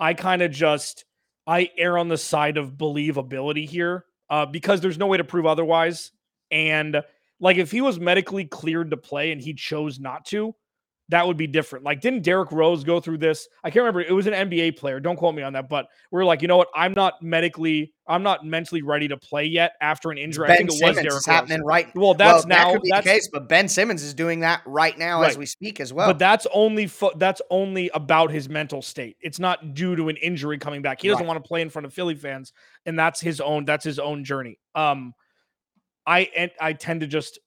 I 0.00 0.14
kind 0.14 0.42
of 0.42 0.50
just 0.50 1.04
I 1.46 1.70
err 1.78 1.98
on 1.98 2.08
the 2.08 2.18
side 2.18 2.56
of 2.56 2.72
believability 2.72 3.68
here 3.68 4.06
uh, 4.28 4.46
because 4.46 4.80
there's 4.80 4.98
no 4.98 5.06
way 5.06 5.18
to 5.18 5.24
prove 5.24 5.46
otherwise. 5.46 6.10
And 6.50 7.00
like, 7.38 7.58
if 7.58 7.70
he 7.70 7.80
was 7.80 8.00
medically 8.00 8.44
cleared 8.44 8.90
to 8.90 8.96
play 8.96 9.30
and 9.30 9.40
he 9.40 9.54
chose 9.54 10.00
not 10.00 10.24
to, 10.26 10.56
that 11.08 11.26
would 11.26 11.36
be 11.36 11.46
different. 11.46 11.84
Like, 11.84 12.00
didn't 12.00 12.22
Derrick 12.22 12.52
Rose 12.52 12.84
go 12.84 12.98
through 13.00 13.18
this? 13.18 13.46
I 13.62 13.68
can't 13.68 13.82
remember. 13.82 14.00
It 14.00 14.12
was 14.12 14.26
an 14.26 14.32
NBA 14.32 14.78
player. 14.78 14.98
Don't 14.98 15.16
quote 15.16 15.34
me 15.34 15.42
on 15.42 15.52
that. 15.52 15.68
But 15.68 15.88
we're 16.10 16.24
like, 16.24 16.40
you 16.40 16.48
know 16.48 16.56
what? 16.56 16.68
I'm 16.74 16.92
not 16.94 17.20
medically, 17.20 17.92
I'm 18.06 18.22
not 18.22 18.46
mentally 18.46 18.80
ready 18.82 19.08
to 19.08 19.16
play 19.18 19.44
yet 19.44 19.72
after 19.82 20.10
an 20.10 20.16
injury. 20.16 20.46
I 20.46 20.48
Ben 20.48 20.56
think 20.58 20.70
it 20.70 20.72
was 20.72 20.78
Simmons 20.78 20.96
Derrick 20.96 21.08
is 21.08 21.14
Rose. 21.14 21.26
happening 21.26 21.62
right. 21.64 21.94
Well, 21.94 22.14
that's 22.14 22.46
well, 22.46 22.48
now 22.48 22.64
that 22.68 22.72
could 22.72 22.82
be 22.82 22.90
that's 22.90 23.04
the 23.04 23.10
case, 23.10 23.28
but 23.30 23.48
Ben 23.48 23.68
Simmons 23.68 24.02
is 24.02 24.14
doing 24.14 24.40
that 24.40 24.62
right 24.64 24.96
now 24.96 25.20
as 25.22 25.36
we 25.36 25.44
speak 25.44 25.80
as 25.80 25.92
well. 25.92 26.08
But 26.08 26.18
that's 26.18 26.46
only 26.54 26.86
fo- 26.86 27.12
that's 27.16 27.42
only 27.50 27.90
about 27.92 28.30
his 28.30 28.48
mental 28.48 28.80
state. 28.80 29.16
It's 29.20 29.38
not 29.40 29.74
due 29.74 29.94
to 29.96 30.08
an 30.08 30.16
injury 30.16 30.56
coming 30.56 30.80
back. 30.82 31.02
He 31.02 31.08
doesn't 31.08 31.24
Right. 31.26 31.28
want 31.28 31.44
to 31.44 31.46
play 31.48 31.60
in 31.60 31.68
front 31.68 31.84
of 31.84 31.92
Philly 31.92 32.14
fans, 32.14 32.52
and 32.86 32.98
that's 32.98 33.20
his 33.20 33.40
own 33.40 33.64
that's 33.66 33.84
his 33.84 33.98
own 33.98 34.24
journey. 34.24 34.58
Um, 34.74 35.12
I 36.06 36.30
and 36.34 36.50
I 36.60 36.72
tend 36.72 37.00
to 37.02 37.06
just 37.06 37.38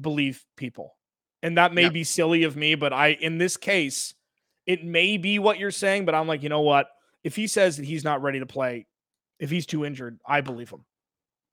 believe 0.00 0.42
people, 0.56 0.96
and 1.44 1.56
that 1.58 1.72
may 1.72 1.82
Yeah. 1.82 1.88
be 1.90 2.02
silly 2.02 2.42
of 2.42 2.56
me, 2.56 2.74
but 2.74 2.92
I 2.92 3.10
in 3.10 3.38
this 3.38 3.56
case, 3.56 4.14
it 4.66 4.82
may 4.82 5.16
be 5.18 5.38
what 5.38 5.58
you're 5.60 5.70
saying, 5.70 6.06
but 6.06 6.14
I'm 6.16 6.26
like, 6.26 6.42
you 6.42 6.48
know 6.48 6.62
what? 6.62 6.88
If 7.22 7.36
he 7.36 7.46
says 7.46 7.76
that 7.76 7.86
he's 7.86 8.02
not 8.02 8.22
ready 8.22 8.40
to 8.40 8.46
play, 8.46 8.86
if 9.38 9.50
he's 9.50 9.66
too 9.66 9.84
injured, 9.84 10.18
I 10.26 10.40
believe 10.40 10.70
him. 10.70 10.84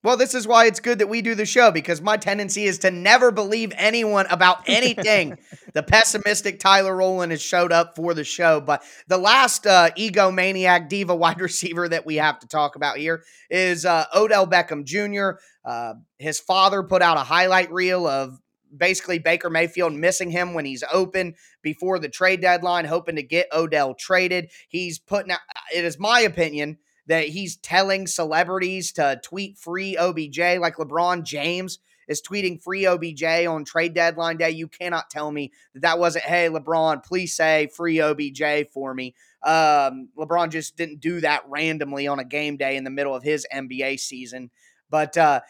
Well, 0.03 0.17
this 0.17 0.33
is 0.33 0.47
why 0.47 0.65
it's 0.65 0.79
good 0.79 0.97
that 0.97 1.09
we 1.09 1.21
do 1.21 1.35
the 1.35 1.45
show 1.45 1.69
because 1.69 2.01
my 2.01 2.17
tendency 2.17 2.63
is 2.63 2.79
to 2.79 2.89
never 2.89 3.29
believe 3.29 3.71
anyone 3.75 4.25
about 4.31 4.63
anything. 4.67 5.37
the 5.75 5.83
pessimistic 5.83 6.59
Tyler 6.59 6.95
Rowland 6.95 7.31
has 7.31 7.41
showed 7.41 7.71
up 7.71 7.95
for 7.95 8.15
the 8.15 8.23
show. 8.23 8.59
But 8.61 8.81
the 9.07 9.19
last 9.19 9.67
uh, 9.67 9.91
egomaniac 9.95 10.89
diva 10.89 11.15
wide 11.15 11.39
receiver 11.49 11.87
that 11.87 12.05
we 12.07 12.15
have 12.15 12.39
to 12.39 12.47
talk 12.47 12.75
about 12.75 12.97
here 12.97 13.23
is 13.51 13.85
uh, 13.85 14.05
Odell 14.15 14.47
Beckham 14.47 14.85
Jr. 14.85 15.39
Uh, 15.63 15.93
his 16.17 16.39
father 16.39 16.81
put 16.81 17.03
out 17.03 17.17
a 17.17 17.23
highlight 17.23 17.71
reel 17.71 18.07
of 18.07 18.39
basically 18.75 19.19
Baker 19.19 19.49
Mayfield 19.49 19.93
missing 19.93 20.31
him 20.31 20.53
when 20.53 20.65
he's 20.65 20.83
open 20.91 21.35
before 21.61 21.99
the 21.99 22.09
trade 22.09 22.41
deadline, 22.41 22.85
hoping 22.85 23.15
to 23.15 23.23
get 23.23 23.47
Odell 23.53 23.93
traded. 23.93 24.51
He's 24.69 24.99
putting 24.99 25.31
out, 25.31 25.39
it 25.73 25.85
is 25.85 25.99
my 25.99 26.21
opinion 26.21 26.77
that 27.07 27.27
he's 27.27 27.57
telling 27.57 28.07
celebrities 28.07 28.91
to 28.93 29.19
tweet 29.23 29.57
free 29.57 29.97
OBJ 29.97 30.39
like 30.59 30.75
LeBron 30.75 31.23
James 31.23 31.79
is 32.07 32.21
tweeting 32.21 32.61
free 32.61 32.85
OBJ 32.85 33.23
on 33.47 33.63
trade 33.63 33.93
deadline 33.93 34.37
day. 34.37 34.49
You 34.51 34.67
cannot 34.67 35.09
tell 35.09 35.31
me 35.31 35.51
that 35.73 35.81
that 35.81 35.99
wasn't, 35.99 36.25
hey, 36.25 36.49
LeBron, 36.49 37.03
please 37.03 37.35
say 37.35 37.67
free 37.67 38.01
OBJ 38.01 38.69
for 38.73 38.93
me. 38.93 39.15
Um, 39.43 40.09
LeBron 40.17 40.49
just 40.49 40.77
didn't 40.77 40.99
do 40.99 41.21
that 41.21 41.43
randomly 41.47 42.07
on 42.07 42.19
a 42.19 42.25
game 42.25 42.57
day 42.57 42.75
in 42.75 42.83
the 42.83 42.89
middle 42.89 43.15
of 43.15 43.23
his 43.23 43.47
NBA 43.53 43.99
season. 43.99 44.51
But 44.91 45.17
uh, 45.17 45.41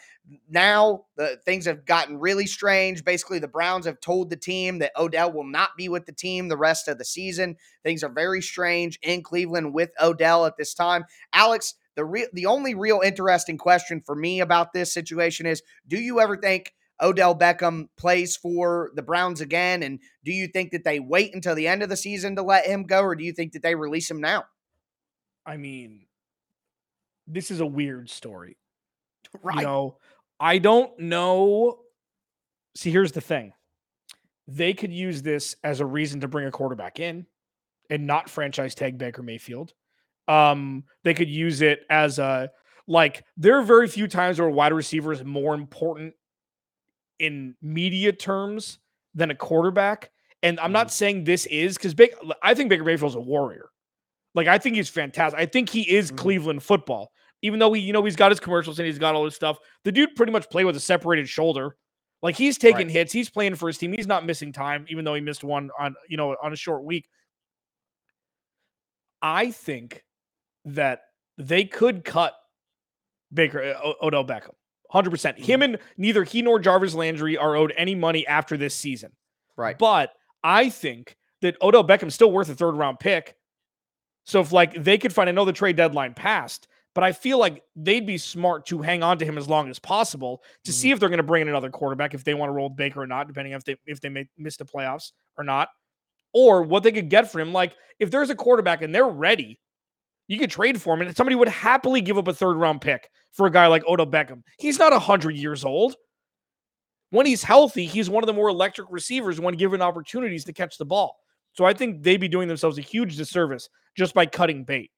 now 0.48 1.04
the 1.16 1.38
things 1.44 1.66
have 1.66 1.84
gotten 1.84 2.18
really 2.18 2.46
strange. 2.46 3.04
Basically, 3.04 3.38
the 3.38 3.48
Browns 3.48 3.84
have 3.86 4.00
told 4.00 4.30
the 4.30 4.36
team 4.36 4.78
that 4.78 4.92
Odell 4.96 5.32
will 5.32 5.44
not 5.44 5.70
be 5.76 5.88
with 5.88 6.06
the 6.06 6.12
team 6.12 6.48
the 6.48 6.56
rest 6.56 6.88
of 6.88 6.96
the 6.96 7.04
season. 7.04 7.56
Things 7.84 8.02
are 8.02 8.08
very 8.08 8.40
strange 8.40 8.98
in 9.02 9.22
Cleveland 9.22 9.74
with 9.74 9.90
Odell 10.00 10.46
at 10.46 10.56
this 10.56 10.72
time. 10.72 11.04
Alex, 11.32 11.74
the 11.96 12.04
real 12.04 12.28
the 12.32 12.46
only 12.46 12.74
real 12.74 13.00
interesting 13.04 13.58
question 13.58 14.00
for 14.04 14.14
me 14.14 14.40
about 14.40 14.72
this 14.72 14.94
situation 14.94 15.44
is 15.44 15.62
do 15.86 15.98
you 15.98 16.20
ever 16.20 16.36
think 16.36 16.72
Odell 17.00 17.36
Beckham 17.36 17.88
plays 17.98 18.36
for 18.36 18.92
the 18.94 19.02
Browns 19.02 19.40
again? 19.40 19.82
And 19.82 19.98
do 20.24 20.32
you 20.32 20.46
think 20.46 20.70
that 20.70 20.84
they 20.84 21.00
wait 21.00 21.34
until 21.34 21.54
the 21.54 21.66
end 21.66 21.82
of 21.82 21.88
the 21.88 21.96
season 21.96 22.36
to 22.36 22.42
let 22.42 22.64
him 22.64 22.84
go, 22.84 23.02
or 23.02 23.16
do 23.16 23.24
you 23.24 23.32
think 23.32 23.52
that 23.52 23.62
they 23.62 23.74
release 23.74 24.10
him 24.10 24.20
now? 24.20 24.44
I 25.44 25.56
mean, 25.56 26.06
this 27.26 27.50
is 27.50 27.60
a 27.60 27.66
weird 27.66 28.08
story. 28.08 28.56
Right. 29.42 29.56
You 29.56 29.62
know, 29.62 29.98
I 30.38 30.58
don't 30.58 30.96
know. 30.98 31.78
See, 32.76 32.90
here's 32.90 33.12
the 33.12 33.20
thing. 33.20 33.52
They 34.48 34.72
could 34.74 34.92
use 34.92 35.22
this 35.22 35.56
as 35.64 35.80
a 35.80 35.86
reason 35.86 36.20
to 36.20 36.28
bring 36.28 36.46
a 36.46 36.50
quarterback 36.50 37.00
in 37.00 37.26
and 37.90 38.06
not 38.06 38.28
franchise 38.28 38.74
tag 38.74 38.98
Baker 38.98 39.22
Mayfield. 39.22 39.72
Um, 40.28 40.84
they 41.04 41.14
could 41.14 41.28
use 41.28 41.62
it 41.62 41.80
as 41.90 42.18
a 42.18 42.50
like 42.86 43.24
there 43.36 43.58
are 43.58 43.62
very 43.62 43.88
few 43.88 44.08
times 44.08 44.38
where 44.38 44.48
a 44.48 44.52
wide 44.52 44.72
receiver 44.72 45.12
is 45.12 45.24
more 45.24 45.54
important 45.54 46.14
in 47.18 47.54
media 47.62 48.12
terms 48.12 48.78
than 49.14 49.30
a 49.30 49.34
quarterback. 49.34 50.10
And 50.42 50.58
I'm 50.60 50.72
not 50.72 50.92
saying 50.92 51.24
this 51.24 51.46
is 51.46 51.76
because 51.76 51.94
big 51.94 52.10
I 52.42 52.54
think 52.54 52.68
Baker 52.70 52.84
Mayfield's 52.84 53.14
a 53.14 53.20
warrior. 53.20 53.70
Like 54.34 54.48
I 54.48 54.58
think 54.58 54.76
he's 54.76 54.88
fantastic. 54.88 55.38
I 55.38 55.46
think 55.46 55.68
he 55.68 55.82
is 55.90 56.10
Mhm. 56.10 56.16
Cleveland 56.18 56.62
football. 56.62 57.12
Even 57.42 57.58
though 57.58 57.72
he, 57.72 57.80
you 57.82 57.92
know, 57.92 58.04
he's 58.04 58.16
got 58.16 58.30
his 58.30 58.40
commercials 58.40 58.78
and 58.78 58.86
he's 58.86 58.98
got 58.98 59.14
all 59.14 59.24
this 59.24 59.34
stuff. 59.34 59.58
The 59.84 59.92
dude 59.92 60.14
pretty 60.14 60.32
much 60.32 60.48
played 60.48 60.64
with 60.64 60.76
a 60.76 60.80
separated 60.80 61.28
shoulder. 61.28 61.76
Like 62.22 62.36
he's 62.36 62.56
taking 62.56 62.86
Right. 62.86 62.90
hits. 62.90 63.12
He's 63.12 63.28
playing 63.28 63.56
for 63.56 63.66
his 63.66 63.78
team. 63.78 63.92
He's 63.92 64.06
not 64.06 64.24
missing 64.24 64.52
time, 64.52 64.86
even 64.88 65.04
though 65.04 65.14
he 65.14 65.20
missed 65.20 65.42
one 65.42 65.70
on, 65.78 65.96
you 66.08 66.16
know, 66.16 66.36
on 66.42 66.52
a 66.52 66.56
short 66.56 66.84
week. 66.84 67.08
I 69.20 69.50
think 69.50 70.04
that 70.64 71.02
they 71.38 71.64
could 71.64 72.04
cut 72.04 72.34
Baker 73.32 73.62
uh, 73.62 73.80
O- 73.82 74.06
Odell 74.06 74.24
Beckham. 74.24 74.52
100%. 74.92 75.38
Him 75.38 75.62
and 75.62 75.78
neither 75.96 76.22
he 76.22 76.42
nor 76.42 76.58
Jarvis 76.58 76.94
Landry 76.94 77.36
are 77.38 77.56
owed 77.56 77.72
any 77.76 77.94
money 77.94 78.26
after 78.26 78.56
this 78.56 78.74
season. 78.74 79.10
Right. 79.56 79.78
But 79.78 80.12
I 80.44 80.68
think 80.68 81.16
that 81.40 81.56
Odell 81.62 81.82
Beckham's 81.86 82.14
still 82.14 82.30
worth 82.30 82.50
a 82.50 82.54
third 82.54 82.72
round 82.76 83.00
pick. 83.00 83.34
So 84.24 84.40
if 84.40 84.52
like 84.52 84.84
they 84.84 84.98
could 84.98 85.12
find, 85.12 85.28
I 85.28 85.32
know 85.32 85.44
the 85.44 85.52
trade 85.52 85.76
deadline 85.76 86.14
passed, 86.14 86.68
but 86.94 87.04
I 87.04 87.12
feel 87.12 87.38
like 87.38 87.62
they'd 87.76 88.06
be 88.06 88.18
smart 88.18 88.66
to 88.66 88.82
hang 88.82 89.02
on 89.02 89.18
to 89.18 89.24
him 89.24 89.38
as 89.38 89.48
long 89.48 89.70
as 89.70 89.78
possible 89.78 90.42
to 90.64 90.70
Mhm. 90.70 90.74
see 90.74 90.90
if 90.90 91.00
they're 91.00 91.08
going 91.08 91.16
to 91.18 91.22
bring 91.22 91.42
in 91.42 91.48
another 91.48 91.70
quarterback 91.70 92.14
if 92.14 92.24
they 92.24 92.34
want 92.34 92.48
to 92.50 92.52
roll 92.54 92.68
with 92.68 92.76
Baker 92.76 93.02
or 93.02 93.06
not, 93.06 93.26
depending 93.28 93.54
on 93.54 93.58
if 93.58 93.64
they 93.64 93.76
if 93.86 94.00
they 94.00 94.08
may 94.08 94.28
miss 94.36 94.56
the 94.56 94.64
playoffs 94.64 95.12
or 95.38 95.44
not, 95.44 95.68
or 96.32 96.62
what 96.62 96.82
they 96.82 96.92
could 96.92 97.08
get 97.10 97.30
for 97.30 97.40
him. 97.40 97.52
Like 97.52 97.74
if 97.98 98.10
there's 98.10 98.30
a 98.30 98.34
quarterback 98.34 98.82
and 98.82 98.94
they're 98.94 99.08
ready, 99.08 99.58
you 100.28 100.38
could 100.38 100.50
trade 100.50 100.80
for 100.80 100.94
him, 100.94 101.02
and 101.02 101.16
somebody 101.16 101.36
would 101.36 101.48
happily 101.48 102.00
give 102.00 102.18
up 102.18 102.28
a 102.28 102.34
third 102.34 102.56
round 102.56 102.80
pick 102.80 103.10
for 103.32 103.46
a 103.46 103.50
guy 103.50 103.66
like 103.66 103.84
Odell 103.86 104.06
Beckham. 104.06 104.42
He's 104.58 104.78
not 104.78 104.92
hundred 105.02 105.36
years 105.36 105.64
old. 105.64 105.96
When 107.10 107.26
he's 107.26 107.42
healthy, 107.42 107.84
he's 107.86 108.08
one 108.08 108.22
of 108.22 108.26
the 108.26 108.32
more 108.32 108.48
electric 108.48 108.88
receivers 108.90 109.38
when 109.40 109.54
given 109.56 109.82
opportunities 109.82 110.44
to 110.46 110.52
catch 110.52 110.78
the 110.78 110.86
ball. 110.86 111.18
So 111.52 111.64
I 111.66 111.74
think 111.74 112.02
they'd 112.02 112.16
be 112.20 112.28
doing 112.28 112.48
themselves 112.48 112.78
a 112.78 112.82
huge 112.82 113.16
disservice 113.16 113.68
just 113.94 114.14
by 114.14 114.24
cutting 114.24 114.64
bait. 114.64 114.90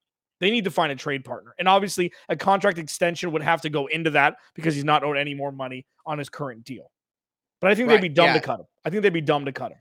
They 0.44 0.50
need 0.50 0.64
to 0.64 0.70
find 0.70 0.92
a 0.92 0.96
trade 0.96 1.24
partner. 1.24 1.54
And 1.58 1.66
obviously, 1.66 2.12
a 2.28 2.36
contract 2.36 2.76
extension 2.78 3.32
would 3.32 3.42
have 3.42 3.62
to 3.62 3.70
go 3.70 3.86
into 3.86 4.10
that 4.10 4.36
because 4.54 4.74
he's 4.74 4.84
not 4.84 5.02
owed 5.02 5.16
any 5.16 5.32
more 5.32 5.50
money 5.50 5.86
on 6.04 6.18
his 6.18 6.28
current 6.28 6.64
deal. 6.64 6.90
But 7.62 7.70
I 7.70 7.74
think 7.74 7.88
Right, 7.88 7.94
they'd 7.96 8.08
be 8.08 8.14
dumb 8.14 8.26
yeah. 8.26 8.34
to 8.34 8.40
cut 8.40 8.60
him. 8.60 8.66
I 8.84 8.90
think 8.90 9.02
they'd 9.02 9.12
be 9.12 9.22
dumb 9.22 9.46
to 9.46 9.52
cut 9.52 9.72
him. 9.72 9.78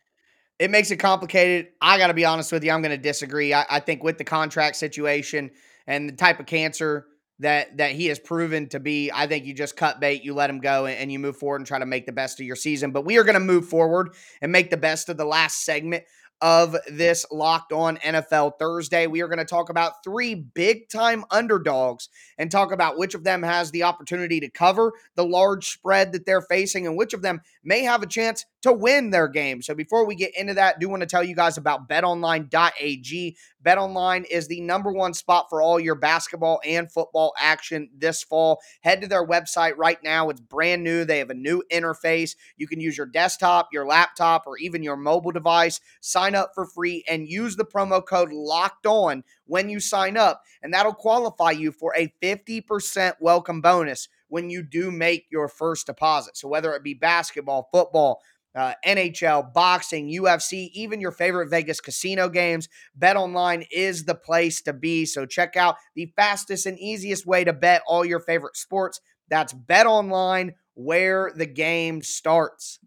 it 0.60 0.72
makes 0.72 0.90
it 0.92 0.98
complicated. 0.98 1.68
I 1.82 1.98
got 1.98 2.08
to 2.08 2.14
be 2.14 2.24
honest 2.24 2.52
with 2.54 2.64
you. 2.64 2.72
I'm 2.72 2.82
going 2.82 2.96
to 2.96 2.98
disagree. 2.98 3.54
I, 3.54 3.66
I 3.70 3.80
think 3.82 4.04
with 4.04 4.18
the 4.18 4.24
contract 4.24 4.78
situation 4.78 5.52
and 5.86 6.08
the 6.08 6.14
type 6.14 6.40
of 6.40 6.46
cancer 6.46 7.08
that 7.40 7.76
that 7.78 7.92
he 7.92 8.06
has 8.06 8.20
proven 8.20 8.70
to 8.70 8.80
be, 8.80 9.12
I 9.12 9.28
think 9.28 9.44
you 9.46 9.54
just 9.54 9.76
cut 9.76 10.00
bait, 10.00 10.24
you 10.24 10.34
let 10.34 10.50
him 10.50 10.60
go, 10.60 10.86
and, 10.86 10.96
and 10.98 11.12
you 11.12 11.20
move 11.20 11.36
forward 11.36 11.58
and 11.58 11.68
try 11.68 11.80
to 11.80 11.86
make 11.86 12.06
the 12.06 12.12
best 12.14 12.40
of 12.40 12.46
your 12.46 12.56
season. 12.56 12.92
But 12.92 13.04
we 13.04 13.18
are 13.18 13.24
going 13.24 13.34
to 13.34 13.40
move 13.42 13.68
forward 13.68 14.14
and 14.42 14.52
make 14.52 14.70
the 14.70 14.78
best 14.78 15.10
of 15.10 15.18
the 15.18 15.26
last 15.26 15.66
segment 15.66 16.04
of 16.42 16.76
this 16.88 17.26
Locked 17.32 17.72
On 17.72 17.98
NFL 17.98 18.60
Thursday. 18.60 19.08
We 19.08 19.22
are 19.22 19.28
going 19.28 19.40
to 19.40 19.46
talk 19.46 19.70
about 19.70 20.04
three 20.04 20.36
big 20.36 20.90
time 20.90 21.24
underdogs 21.32 22.10
and 22.38 22.52
talk 22.52 22.72
about 22.72 22.98
which 22.98 23.16
of 23.16 23.24
them 23.24 23.44
has 23.44 23.72
the 23.72 23.84
opportunity 23.84 24.40
to 24.42 24.50
cover 24.50 24.92
the 25.16 25.26
large 25.26 25.70
spread 25.70 26.12
that 26.12 26.26
they're 26.26 26.42
facing 26.42 26.86
and 26.86 26.98
which 26.98 27.14
of 27.14 27.22
them 27.22 27.42
may 27.64 27.84
have 27.84 28.04
a 28.04 28.08
chance 28.08 28.46
to 28.62 28.74
win 28.74 29.10
their 29.10 29.28
game. 29.28 29.62
So 29.62 29.74
before 29.74 30.06
we 30.06 30.16
get 30.16 30.36
into 30.38 30.54
that, 30.56 30.76
I 30.76 30.80
do 30.80 30.90
want 30.90 31.02
to 31.02 31.08
tell 31.08 31.24
you 31.24 31.36
guys 31.36 31.58
about 31.58 31.88
betonline.ag. 31.88 33.38
BetOnline 33.64 34.26
is 34.30 34.48
the 34.48 34.62
number 34.62 34.92
one 34.92 35.14
spot 35.14 35.48
for 35.50 35.62
all 35.62 35.80
your 35.80 35.96
basketball 35.96 36.60
and 36.66 36.92
football 36.92 37.34
action 37.40 37.90
this 37.98 38.24
fall. 38.24 38.60
Head 38.82 39.02
to 39.02 39.08
their 39.08 39.26
website 39.26 39.74
right 39.78 39.98
now. 40.04 40.30
It's 40.30 40.42
brand 40.42 40.84
new. 40.84 41.06
They 41.06 41.20
have 41.20 41.30
a 41.30 41.36
new 41.36 41.64
interface. 41.72 42.36
You 42.58 42.68
can 42.68 42.82
use 42.82 42.98
your 42.98 43.08
desktop, 43.08 43.70
your 43.72 43.86
laptop, 43.86 44.46
or 44.46 44.58
even 44.58 44.84
your 44.84 44.98
mobile 44.98 45.32
device. 45.32 45.80
Sign 46.02 46.36
up 46.36 46.52
for 46.54 46.66
free 46.66 47.04
and 47.08 47.28
use 47.28 47.56
the 47.56 47.66
promo 47.66 48.06
code 48.06 48.34
locked 48.34 48.86
on 48.86 49.24
when 49.46 49.70
you 49.70 49.80
sign 49.80 50.18
up, 50.18 50.42
and 50.62 50.74
that'll 50.74 50.94
qualify 50.94 51.52
you 51.52 51.72
for 51.72 51.94
a 51.96 52.14
50% 52.22 53.14
welcome 53.20 53.62
bonus 53.62 54.08
when 54.28 54.50
you 54.50 54.64
do 54.64 54.90
make 54.90 55.28
your 55.30 55.48
first 55.48 55.86
deposit. 55.86 56.36
So 56.36 56.48
whether 56.48 56.74
it 56.74 56.84
be 56.84 56.96
basketball, 56.96 57.70
football, 57.72 58.22
uh, 58.56 58.74
NHL, 58.86 59.54
boxing, 59.54 60.10
UFC, 60.10 60.70
even 60.74 61.02
your 61.02 61.12
favorite 61.12 61.50
Vegas 61.50 61.80
casino 61.82 62.30
games, 62.30 62.70
BetOnline 63.00 63.66
is 63.72 64.06
the 64.06 64.16
place 64.16 64.62
to 64.64 64.74
be. 64.74 65.06
So 65.06 65.26
check 65.26 65.56
out 65.56 65.76
the 65.96 66.12
fastest 66.16 66.66
and 66.66 66.78
easiest 66.80 67.26
way 67.26 67.44
to 67.44 67.54
bet 67.54 67.82
all 67.88 68.06
your 68.06 68.20
favorite 68.20 68.56
sports. 68.58 69.00
That's 69.30 69.54
BetOnline, 69.54 70.52
where 70.76 71.32
the 71.36 71.46
game 71.46 72.02
starts. 72.02 72.80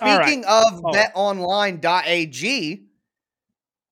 All 0.00 0.18
right. 0.18 0.26
Speaking 0.26 0.44
of 0.44 0.80
Oh. 0.84 0.92
betonline.ag, 0.92 2.82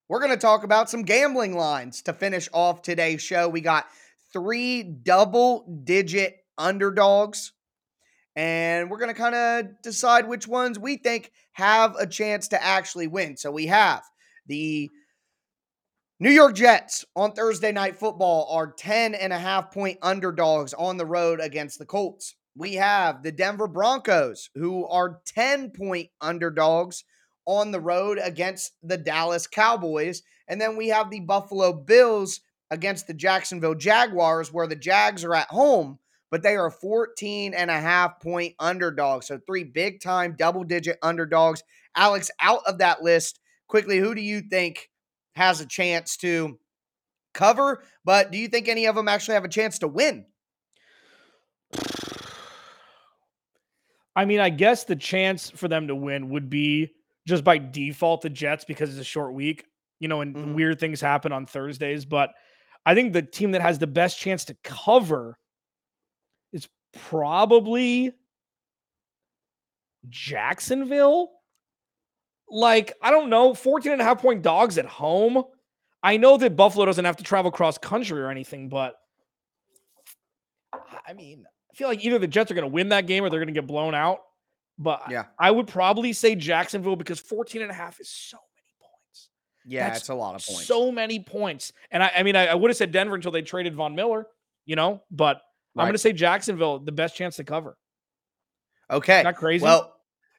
we're 0.08 0.20
going 0.20 0.32
to 0.32 0.38
talk 0.38 0.64
about 0.64 0.88
some 0.88 1.02
gambling 1.02 1.56
lines 1.56 2.02
to 2.02 2.12
finish 2.12 2.48
off 2.52 2.82
today's 2.82 3.22
show. 3.22 3.48
We 3.48 3.60
got 3.60 3.86
three 4.32 4.82
double 4.82 5.80
digit 5.84 6.36
underdogs, 6.56 7.52
and 8.34 8.90
we're 8.90 8.98
going 8.98 9.14
to 9.14 9.20
kind 9.20 9.34
of 9.34 9.82
decide 9.82 10.26
which 10.26 10.48
ones 10.48 10.78
we 10.78 10.96
think 10.96 11.30
have 11.52 11.94
a 11.96 12.06
chance 12.06 12.48
to 12.48 12.62
actually 12.62 13.06
win. 13.06 13.36
So 13.36 13.50
we 13.50 13.66
have 13.66 14.02
the 14.46 14.88
New 16.20 16.30
York 16.30 16.54
Jets 16.54 17.04
on 17.14 17.32
Thursday 17.32 17.70
Night 17.70 17.96
Football 17.96 18.48
are 18.50 18.72
10 18.72 19.14
and 19.14 19.32
a 19.32 19.38
half 19.38 19.72
point 19.72 19.98
underdogs 20.02 20.74
on 20.74 20.96
the 20.96 21.06
road 21.06 21.38
against 21.38 21.78
the 21.78 21.86
Colts. 21.86 22.34
We 22.56 22.74
have 22.74 23.22
the 23.22 23.30
Denver 23.30 23.68
Broncos, 23.68 24.50
who 24.54 24.86
are 24.86 25.20
10 25.26 25.70
point 25.70 26.08
underdogs 26.20 27.04
on 27.48 27.72
the 27.72 27.80
road 27.80 28.20
against 28.22 28.74
the 28.82 28.98
Dallas 28.98 29.46
Cowboys. 29.46 30.22
And 30.46 30.60
then 30.60 30.76
we 30.76 30.88
have 30.88 31.10
the 31.10 31.20
Buffalo 31.20 31.72
Bills 31.72 32.40
against 32.70 33.06
the 33.06 33.14
Jacksonville 33.14 33.74
Jaguars, 33.74 34.52
where 34.52 34.66
the 34.66 34.76
Jags 34.76 35.24
are 35.24 35.34
at 35.34 35.48
home, 35.48 35.98
but 36.30 36.42
they 36.42 36.56
are 36.56 36.70
14 36.70 37.54
and 37.54 37.70
a 37.70 37.80
half 37.80 38.20
point 38.20 38.54
underdogs. 38.58 39.26
So 39.26 39.40
three 39.46 39.64
big 39.64 40.02
time 40.02 40.36
double 40.38 40.62
digit 40.62 40.98
underdogs. 41.02 41.62
Alex, 41.96 42.30
out 42.38 42.60
of 42.66 42.78
that 42.78 43.02
list, 43.02 43.40
quickly, 43.66 43.96
who 43.98 44.14
do 44.14 44.20
you 44.20 44.42
think 44.42 44.90
has 45.34 45.62
a 45.62 45.66
chance 45.66 46.18
to 46.18 46.58
cover? 47.32 47.82
But 48.04 48.30
do 48.30 48.36
you 48.36 48.48
think 48.48 48.68
any 48.68 48.84
of 48.84 48.94
them 48.94 49.08
actually 49.08 49.34
have 49.34 49.46
a 49.46 49.48
chance 49.48 49.78
to 49.78 49.88
win? 49.88 50.26
I 54.14 54.26
mean, 54.26 54.40
I 54.40 54.50
guess 54.50 54.84
the 54.84 54.96
chance 54.96 55.48
for 55.48 55.68
them 55.68 55.88
to 55.88 55.94
win 55.94 56.28
would 56.28 56.50
be 56.50 56.92
just 57.28 57.44
by 57.44 57.58
default 57.58 58.22
the 58.22 58.30
Jets 58.30 58.64
because 58.64 58.90
it's 58.90 58.98
a 58.98 59.04
short 59.04 59.34
week, 59.34 59.66
you 60.00 60.08
know, 60.08 60.22
and 60.22 60.34
Mhm. 60.34 60.54
weird 60.54 60.80
things 60.80 61.00
happen 61.00 61.30
on 61.30 61.44
Thursdays. 61.46 62.04
But 62.06 62.34
I 62.86 62.94
think 62.94 63.12
the 63.12 63.22
team 63.22 63.52
that 63.52 63.60
has 63.60 63.78
the 63.78 63.86
best 63.86 64.18
chance 64.18 64.46
to 64.46 64.54
cover 64.64 65.38
is 66.52 66.68
probably 66.94 68.12
Jacksonville. 70.08 71.30
Like, 72.48 72.94
I 73.02 73.10
don't 73.10 73.28
know, 73.28 73.52
14 73.52 73.92
and 73.92 74.00
a 74.00 74.04
half 74.04 74.22
point 74.22 74.42
dogs 74.42 74.78
at 74.78 74.86
home. 74.86 75.44
I 76.02 76.16
know 76.16 76.38
that 76.38 76.56
Buffalo 76.56 76.86
doesn't 76.86 77.04
have 77.04 77.16
to 77.18 77.24
travel 77.24 77.50
cross 77.50 77.76
country 77.76 78.20
or 78.20 78.30
anything, 78.30 78.70
but 78.70 78.96
I 81.06 81.12
mean, 81.12 81.44
I 81.70 81.74
feel 81.74 81.88
like 81.88 82.04
either 82.04 82.18
the 82.18 82.26
Jets 82.26 82.50
are 82.50 82.54
going 82.54 82.66
to 82.68 82.72
win 82.72 82.88
that 82.90 83.06
game 83.06 83.22
or 83.22 83.28
they're 83.28 83.40
going 83.40 83.52
to 83.52 83.60
get 83.60 83.66
blown 83.66 83.94
out. 83.94 84.20
But 84.78 85.02
Yeah. 85.10 85.24
I 85.38 85.50
would 85.50 85.66
probably 85.66 86.12
say 86.12 86.34
Jacksonville 86.34 86.96
because 86.96 87.18
14 87.20 87.62
and 87.62 87.70
a 87.70 87.74
half 87.74 88.00
is 88.00 88.08
so 88.08 88.36
many 88.36 88.74
points. 88.80 89.28
Yeah, 89.64 89.88
That's 89.88 90.00
it's 90.00 90.08
a 90.08 90.14
lot 90.14 90.34
of 90.34 90.46
points. 90.46 90.66
So 90.66 90.92
many 90.92 91.20
points. 91.20 91.72
And 91.90 92.02
I, 92.02 92.12
I 92.18 92.22
mean, 92.22 92.36
I, 92.36 92.46
I 92.46 92.54
would 92.54 92.70
have 92.70 92.76
said 92.76 92.92
Denver 92.92 93.14
until 93.14 93.32
they 93.32 93.42
traded 93.42 93.74
Von 93.74 93.94
Miller, 93.94 94.26
you 94.64 94.76
know, 94.76 95.02
but 95.10 95.42
I'm 95.76 95.84
going 95.84 95.92
to 95.92 95.98
say 95.98 96.12
Jacksonville, 96.12 96.78
the 96.80 96.92
best 96.92 97.14
chance 97.16 97.36
to 97.36 97.44
cover. 97.44 97.76
okay. 98.90 99.22
Not 99.22 99.36
crazy. 99.36 99.62
Well, 99.62 99.94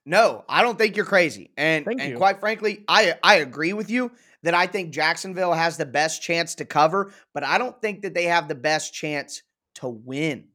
no, 0.06 0.44
I 0.50 0.64
don't 0.64 0.78
think 0.78 0.96
you're 0.96 1.06
crazy. 1.06 1.52
And 1.56 1.86
Thank 1.86 2.02
and 2.02 2.12
you. 2.12 2.18
quite 2.18 2.40
frankly, 2.40 2.84
I 2.88 3.16
I 3.22 3.36
agree 3.36 3.74
with 3.74 3.90
you 3.92 4.12
that 4.44 4.54
I 4.54 4.66
think 4.66 4.92
Jacksonville 4.92 5.54
has 5.54 5.78
the 5.78 5.86
best 5.86 6.22
chance 6.24 6.56
to 6.56 6.66
cover, 6.66 7.14
but 7.34 7.44
I 7.44 7.58
don't 7.58 7.80
think 7.82 8.02
that 8.02 8.14
they 8.14 8.24
have 8.24 8.48
the 8.48 8.56
best 8.56 8.94
chance 8.94 9.44
to 9.76 9.88
win. 9.90 10.48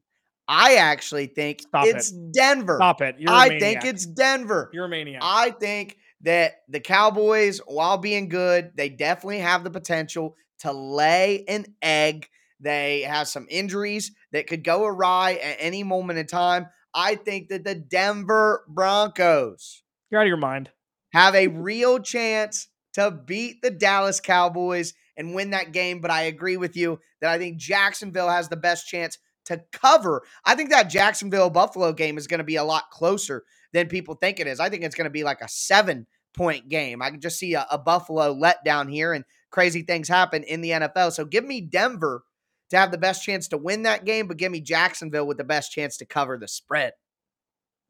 I 0.47 0.75
actually 0.75 1.27
think 1.27 1.61
Stop 1.61 1.85
it. 1.85 1.95
it's 1.95 2.11
Denver. 2.11 2.77
Stop 2.77 3.01
it. 3.01 3.15
You're 3.19 3.31
a 3.31 3.35
I 3.35 3.59
think 3.59 3.83
it's 3.83 4.05
Denver. 4.05 4.69
You're 4.73 4.85
a 4.85 4.89
maniac. 4.89 5.21
I 5.23 5.51
think 5.51 5.97
that 6.21 6.61
the 6.69 6.79
Cowboys, 6.79 7.59
while 7.65 7.97
being 7.97 8.29
good, 8.29 8.71
they 8.75 8.89
definitely 8.89 9.39
have 9.39 9.63
the 9.63 9.71
potential 9.71 10.35
to 10.59 10.71
lay 10.71 11.43
an 11.47 11.65
egg. 11.81 12.27
They 12.59 13.01
have 13.01 13.27
some 13.27 13.47
injuries 13.49 14.11
that 14.31 14.47
could 14.47 14.63
go 14.63 14.85
awry 14.85 15.33
at 15.33 15.57
any 15.59 15.83
moment 15.83 16.19
in 16.19 16.27
time. 16.27 16.67
I 16.93 17.15
think 17.15 17.49
that 17.49 17.63
the 17.63 17.75
Denver 17.75 18.63
Broncos 18.67 19.83
You're 20.09 20.21
out 20.21 20.25
of 20.25 20.29
your 20.29 20.37
mind. 20.37 20.69
have 21.11 21.35
a 21.35 21.47
real 21.47 21.99
chance 21.99 22.69
to 22.93 23.11
beat 23.11 23.61
the 23.61 23.71
Dallas 23.71 24.21
Cowboys 24.21 24.93
and 25.17 25.35
win 25.35 25.49
that 25.49 25.73
game. 25.73 25.99
But 25.99 26.11
I 26.11 26.23
agree 26.23 26.55
with 26.55 26.77
you 26.77 26.99
that 27.21 27.29
I 27.29 27.37
think 27.37 27.57
Jacksonville 27.57 28.29
has 28.29 28.47
the 28.47 28.55
best 28.55 28.87
chance 28.87 29.17
to 29.45 29.61
cover. 29.71 30.23
I 30.45 30.55
think 30.55 30.69
that 30.71 30.89
Jacksonville 30.89 31.49
Buffalo 31.49 31.93
game 31.93 32.17
is 32.17 32.27
going 32.27 32.39
to 32.39 32.43
be 32.43 32.55
a 32.57 32.63
lot 32.63 32.89
closer 32.91 33.43
than 33.73 33.87
people 33.87 34.15
think 34.15 34.39
it 34.39 34.47
is. 34.47 34.59
I 34.59 34.69
think 34.69 34.83
it's 34.83 34.95
going 34.95 35.05
to 35.05 35.11
be 35.11 35.23
like 35.23 35.41
a 35.41 35.49
seven 35.49 36.07
point 36.33 36.69
game. 36.69 37.01
I 37.01 37.09
can 37.09 37.21
just 37.21 37.39
see 37.39 37.53
a, 37.53 37.65
a 37.71 37.77
Buffalo 37.77 38.33
letdown 38.33 38.91
here 38.91 39.13
and 39.13 39.23
crazy 39.51 39.81
things 39.81 40.07
happen 40.07 40.43
in 40.43 40.61
the 40.61 40.71
NFL. 40.71 41.13
So 41.13 41.25
give 41.25 41.45
me 41.45 41.61
Denver 41.61 42.23
to 42.69 42.77
have 42.77 42.91
the 42.91 42.97
best 42.97 43.23
chance 43.23 43.47
to 43.49 43.57
win 43.57 43.83
that 43.83 44.05
game, 44.05 44.27
but 44.27 44.37
give 44.37 44.51
me 44.51 44.59
Jacksonville 44.59 45.27
with 45.27 45.37
the 45.37 45.43
best 45.43 45.71
chance 45.71 45.97
to 45.97 46.05
cover 46.05 46.37
the 46.37 46.47
spread. 46.47 46.93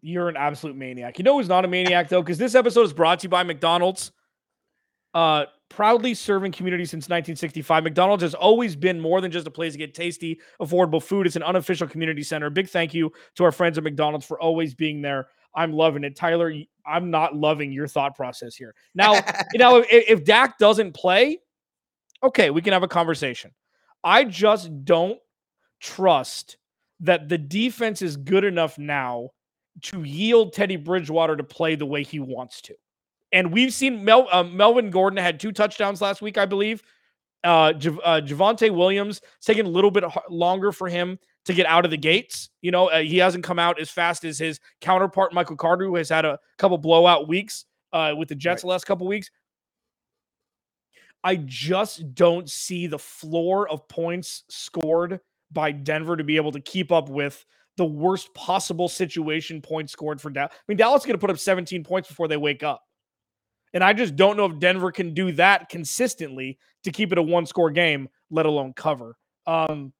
You're 0.02 0.30
an 0.30 0.38
absolute 0.38 0.76
maniac. 0.76 1.18
You 1.18 1.24
know 1.24 1.38
who's 1.38 1.50
not 1.50 1.66
a 1.66 1.68
maniac 1.68 2.10
though? 2.10 2.22
Because 2.22 2.38
this 2.38 2.54
episode 2.56 2.84
is 2.84 2.94
brought 2.94 3.20
to 3.22 3.26
you 3.26 3.30
by 3.30 3.44
McDonald's. 3.44 4.12
Uh, 5.16 5.46
proudly 5.70 6.14
serving 6.14 6.52
community 6.52 6.84
since 6.84 7.06
1965. 7.06 7.86
McDonald's 7.86 8.22
has 8.22 8.34
always 8.34 8.76
been 8.76 9.00
more 9.00 9.22
than 9.22 9.32
just 9.32 9.48
a 9.48 9.52
place 9.52 9.72
to 9.72 9.78
get 9.78 9.94
tasty, 9.94 10.40
affordable 10.62 11.02
food. 11.02 11.26
It's 11.26 11.38
an 11.38 11.44
unofficial 11.44 11.88
community 11.88 12.22
center. 12.22 12.48
A 12.48 12.52
big 12.52 12.70
thank 12.70 12.94
you 12.94 13.12
to 13.36 13.46
our 13.46 13.52
friends 13.52 13.78
at 13.78 13.84
McDonald's 13.86 14.26
for 14.26 14.40
always 14.40 14.76
being 14.76 15.02
there. 15.02 15.28
I'm 15.56 15.72
loving 15.72 16.04
it, 16.04 16.18
Tyler. 16.18 16.54
I'm 16.86 17.10
not 17.12 17.34
loving 17.34 17.72
your 17.72 17.88
thought 17.88 18.14
process 18.16 18.56
here. 18.56 18.76
Now, 18.94 19.14
you 19.54 19.60
know, 19.60 19.78
if, 19.78 19.88
if 19.90 20.24
Dak 20.26 20.58
doesn't 20.58 20.94
play, 20.94 21.40
okay, 22.22 22.50
we 22.50 22.62
can 22.62 22.74
have 22.74 22.84
a 22.84 22.88
conversation. 22.88 23.52
I 24.04 24.26
just 24.26 24.86
don't 24.86 25.20
trust 25.80 26.58
that 27.00 27.30
the 27.30 27.38
defense 27.38 28.02
is 28.02 28.18
good 28.18 28.44
enough 28.44 28.78
now 28.78 29.30
to 29.84 30.04
yield 30.04 30.54
Teddy 30.54 30.76
Bridgewater 30.76 31.38
to 31.38 31.44
play 31.44 31.76
the 31.76 31.86
way 31.86 32.04
he 32.04 32.20
wants 32.20 32.62
to. 32.64 32.76
And 33.32 33.52
we've 33.52 33.74
seen 33.74 34.04
Mel, 34.04 34.28
uh, 34.32 34.44
Melvin 34.44 34.90
Gordon 34.90 35.18
had 35.18 35.40
two 35.40 35.52
touchdowns 35.52 36.02
last 36.02 36.22
week, 36.22 36.38
I 36.38 36.46
believe. 36.46 36.82
Uh, 37.44 37.74
Jav- 37.74 38.00
uh, 38.04 38.22
Javonte 38.22 38.72
Williams 38.72 39.22
it's 39.38 39.46
taking 39.46 39.66
a 39.66 39.70
little 39.70 39.92
bit 39.92 40.04
longer 40.30 40.72
for 40.72 40.90
him 40.90 41.20
to 41.46 41.54
get 41.54 41.68
out 41.68 41.86
of 41.86 41.92
the 41.92 41.98
gates. 41.98 42.50
You 42.62 42.72
know, 42.72 42.88
uh, 42.88 43.02
he 43.02 43.18
hasn't 43.18 43.44
come 43.44 43.60
out 43.60 43.80
as 43.80 43.90
fast 43.90 44.26
as 44.26 44.40
his 44.40 44.60
counterpart 44.82 45.32
Michael 45.32 45.56
Carter, 45.56 45.86
who 45.86 45.96
has 45.96 46.10
had 46.10 46.26
a 46.26 46.40
couple 46.58 46.78
blowout 46.78 47.28
weeks 47.28 47.66
uh, 47.94 48.14
with 48.18 48.30
the 48.30 48.36
Jets 48.36 48.62
the 48.62 48.68
last 48.68 48.86
couple 48.86 49.06
weeks. 49.06 49.30
I 51.24 51.38
just 51.38 52.14
don't 52.14 52.50
see 52.50 52.88
the 52.88 53.00
floor 53.00 53.68
of 53.68 53.88
points 53.88 54.44
scored 54.50 55.20
by 55.52 55.72
Denver 55.72 56.16
to 56.16 56.24
be 56.24 56.36
able 56.36 56.52
to 56.52 56.60
keep 56.60 56.92
up 56.92 57.10
with 57.10 57.46
the 57.78 57.86
worst 57.86 58.34
possible 58.34 58.88
situation 58.88 59.62
points 59.62 59.92
scored 59.92 60.22
for 60.22 60.30
Dallas. 60.30 60.52
I 60.54 60.62
mean, 60.68 60.78
Dallas 60.78 61.02
is 61.02 61.06
going 61.06 61.16
to 61.16 61.20
put 61.20 61.30
up 61.30 61.40
17 61.40 61.84
points 61.84 62.08
before 62.08 62.28
they 62.28 62.38
wake 62.38 62.64
up. 62.64 62.84
And 63.76 63.84
I 63.84 63.94
just 63.94 64.16
don't 64.16 64.38
know 64.38 64.46
if 64.46 64.58
Denver 64.58 64.92
can 64.92 65.14
do 65.14 65.34
that 65.34 65.70
consistently 65.70 66.58
to 66.86 66.92
keep 66.92 67.12
it 67.12 67.18
a 67.18 67.22
one 67.22 67.46
score 67.46 67.70
game, 67.70 68.08
let 68.32 68.46
alone 68.46 68.74
cover. 68.74 69.18
Um, 69.46 69.92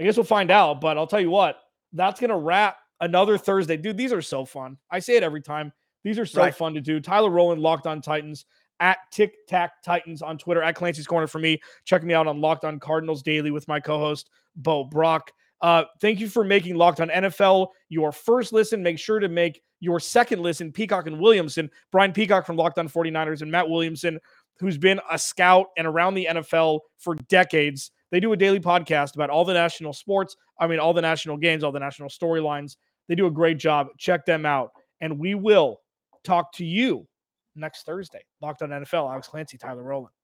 I 0.00 0.04
guess 0.04 0.16
we'll 0.16 0.24
find 0.24 0.50
out, 0.50 0.80
but 0.80 0.96
I'll 0.96 1.06
tell 1.06 1.20
you 1.20 1.30
what, 1.30 1.58
that's 1.92 2.18
going 2.20 2.30
to 2.30 2.36
wrap 2.36 2.78
another 3.00 3.36
Thursday. 3.36 3.76
Dude, 3.76 3.98
these 3.98 4.12
are 4.14 4.22
so 4.22 4.44
fun. 4.44 4.78
I 4.90 4.98
say 4.98 5.16
it 5.16 5.22
every 5.22 5.42
time. 5.42 5.72
These 6.04 6.18
are 6.18 6.26
so 6.26 6.40
Right. 6.40 6.54
fun 6.54 6.72
to 6.74 6.80
do. 6.80 7.00
Tyler 7.00 7.30
Rowland, 7.30 7.60
Locked 7.60 7.86
on 7.86 8.00
Titans, 8.00 8.46
at 8.80 8.98
Tic 9.12 9.34
Tac 9.46 9.82
Titans 9.82 10.22
on 10.22 10.38
Twitter, 10.38 10.62
at 10.62 10.74
Clancy's 10.76 11.06
Corner 11.06 11.26
for 11.26 11.38
me. 11.38 11.60
Check 11.84 12.04
me 12.04 12.14
out 12.14 12.26
on 12.26 12.40
Locked 12.40 12.64
on 12.64 12.80
Cardinals 12.80 13.22
Daily 13.22 13.50
with 13.50 13.68
my 13.68 13.78
co 13.80 13.98
host, 13.98 14.30
Bo 14.56 14.84
Brock. 14.84 15.32
Uh, 15.60 15.84
thank 16.00 16.20
you 16.20 16.28
for 16.28 16.44
making 16.44 16.76
Locked 16.76 17.00
on 17.00 17.08
NFL 17.08 17.68
your 17.88 18.12
first 18.12 18.52
listen. 18.52 18.82
Make 18.82 18.98
sure 18.98 19.18
to 19.18 19.28
make 19.28 19.60
your 19.80 20.00
second 20.00 20.42
listen, 20.42 20.72
Peacock 20.72 21.06
and 21.06 21.18
Williamson. 21.18 21.70
Brian 21.90 22.12
Peacock 22.12 22.46
from 22.46 22.56
Locked 22.56 22.78
on 22.78 22.88
49ers 22.88 23.42
and 23.42 23.50
Matt 23.50 23.68
Williamson, 23.68 24.18
who's 24.58 24.78
been 24.78 25.00
a 25.10 25.18
scout 25.18 25.66
and 25.76 25.86
around 25.86 26.14
the 26.14 26.28
NFL 26.30 26.80
for 26.98 27.14
decades. 27.28 27.90
They 28.10 28.20
do 28.20 28.32
a 28.32 28.36
daily 28.36 28.60
podcast 28.60 29.14
about 29.14 29.30
all 29.30 29.44
the 29.44 29.54
national 29.54 29.92
sports. 29.92 30.36
I 30.58 30.66
mean, 30.66 30.78
all 30.78 30.94
the 30.94 31.02
national 31.02 31.36
games, 31.36 31.62
all 31.62 31.72
the 31.72 31.80
national 31.80 32.08
storylines. 32.08 32.76
They 33.08 33.14
do 33.14 33.26
a 33.26 33.30
great 33.30 33.58
job. 33.58 33.88
Check 33.98 34.24
them 34.24 34.46
out. 34.46 34.70
And 35.00 35.18
we 35.18 35.34
will 35.34 35.80
talk 36.24 36.52
to 36.54 36.64
you 36.64 37.06
next 37.54 37.84
Thursday. 37.84 38.24
Locked 38.40 38.62
on 38.62 38.70
NFL, 38.70 39.10
Alex 39.10 39.28
Clancy, 39.28 39.58
Tyler 39.58 39.82
Rowland. 39.82 40.17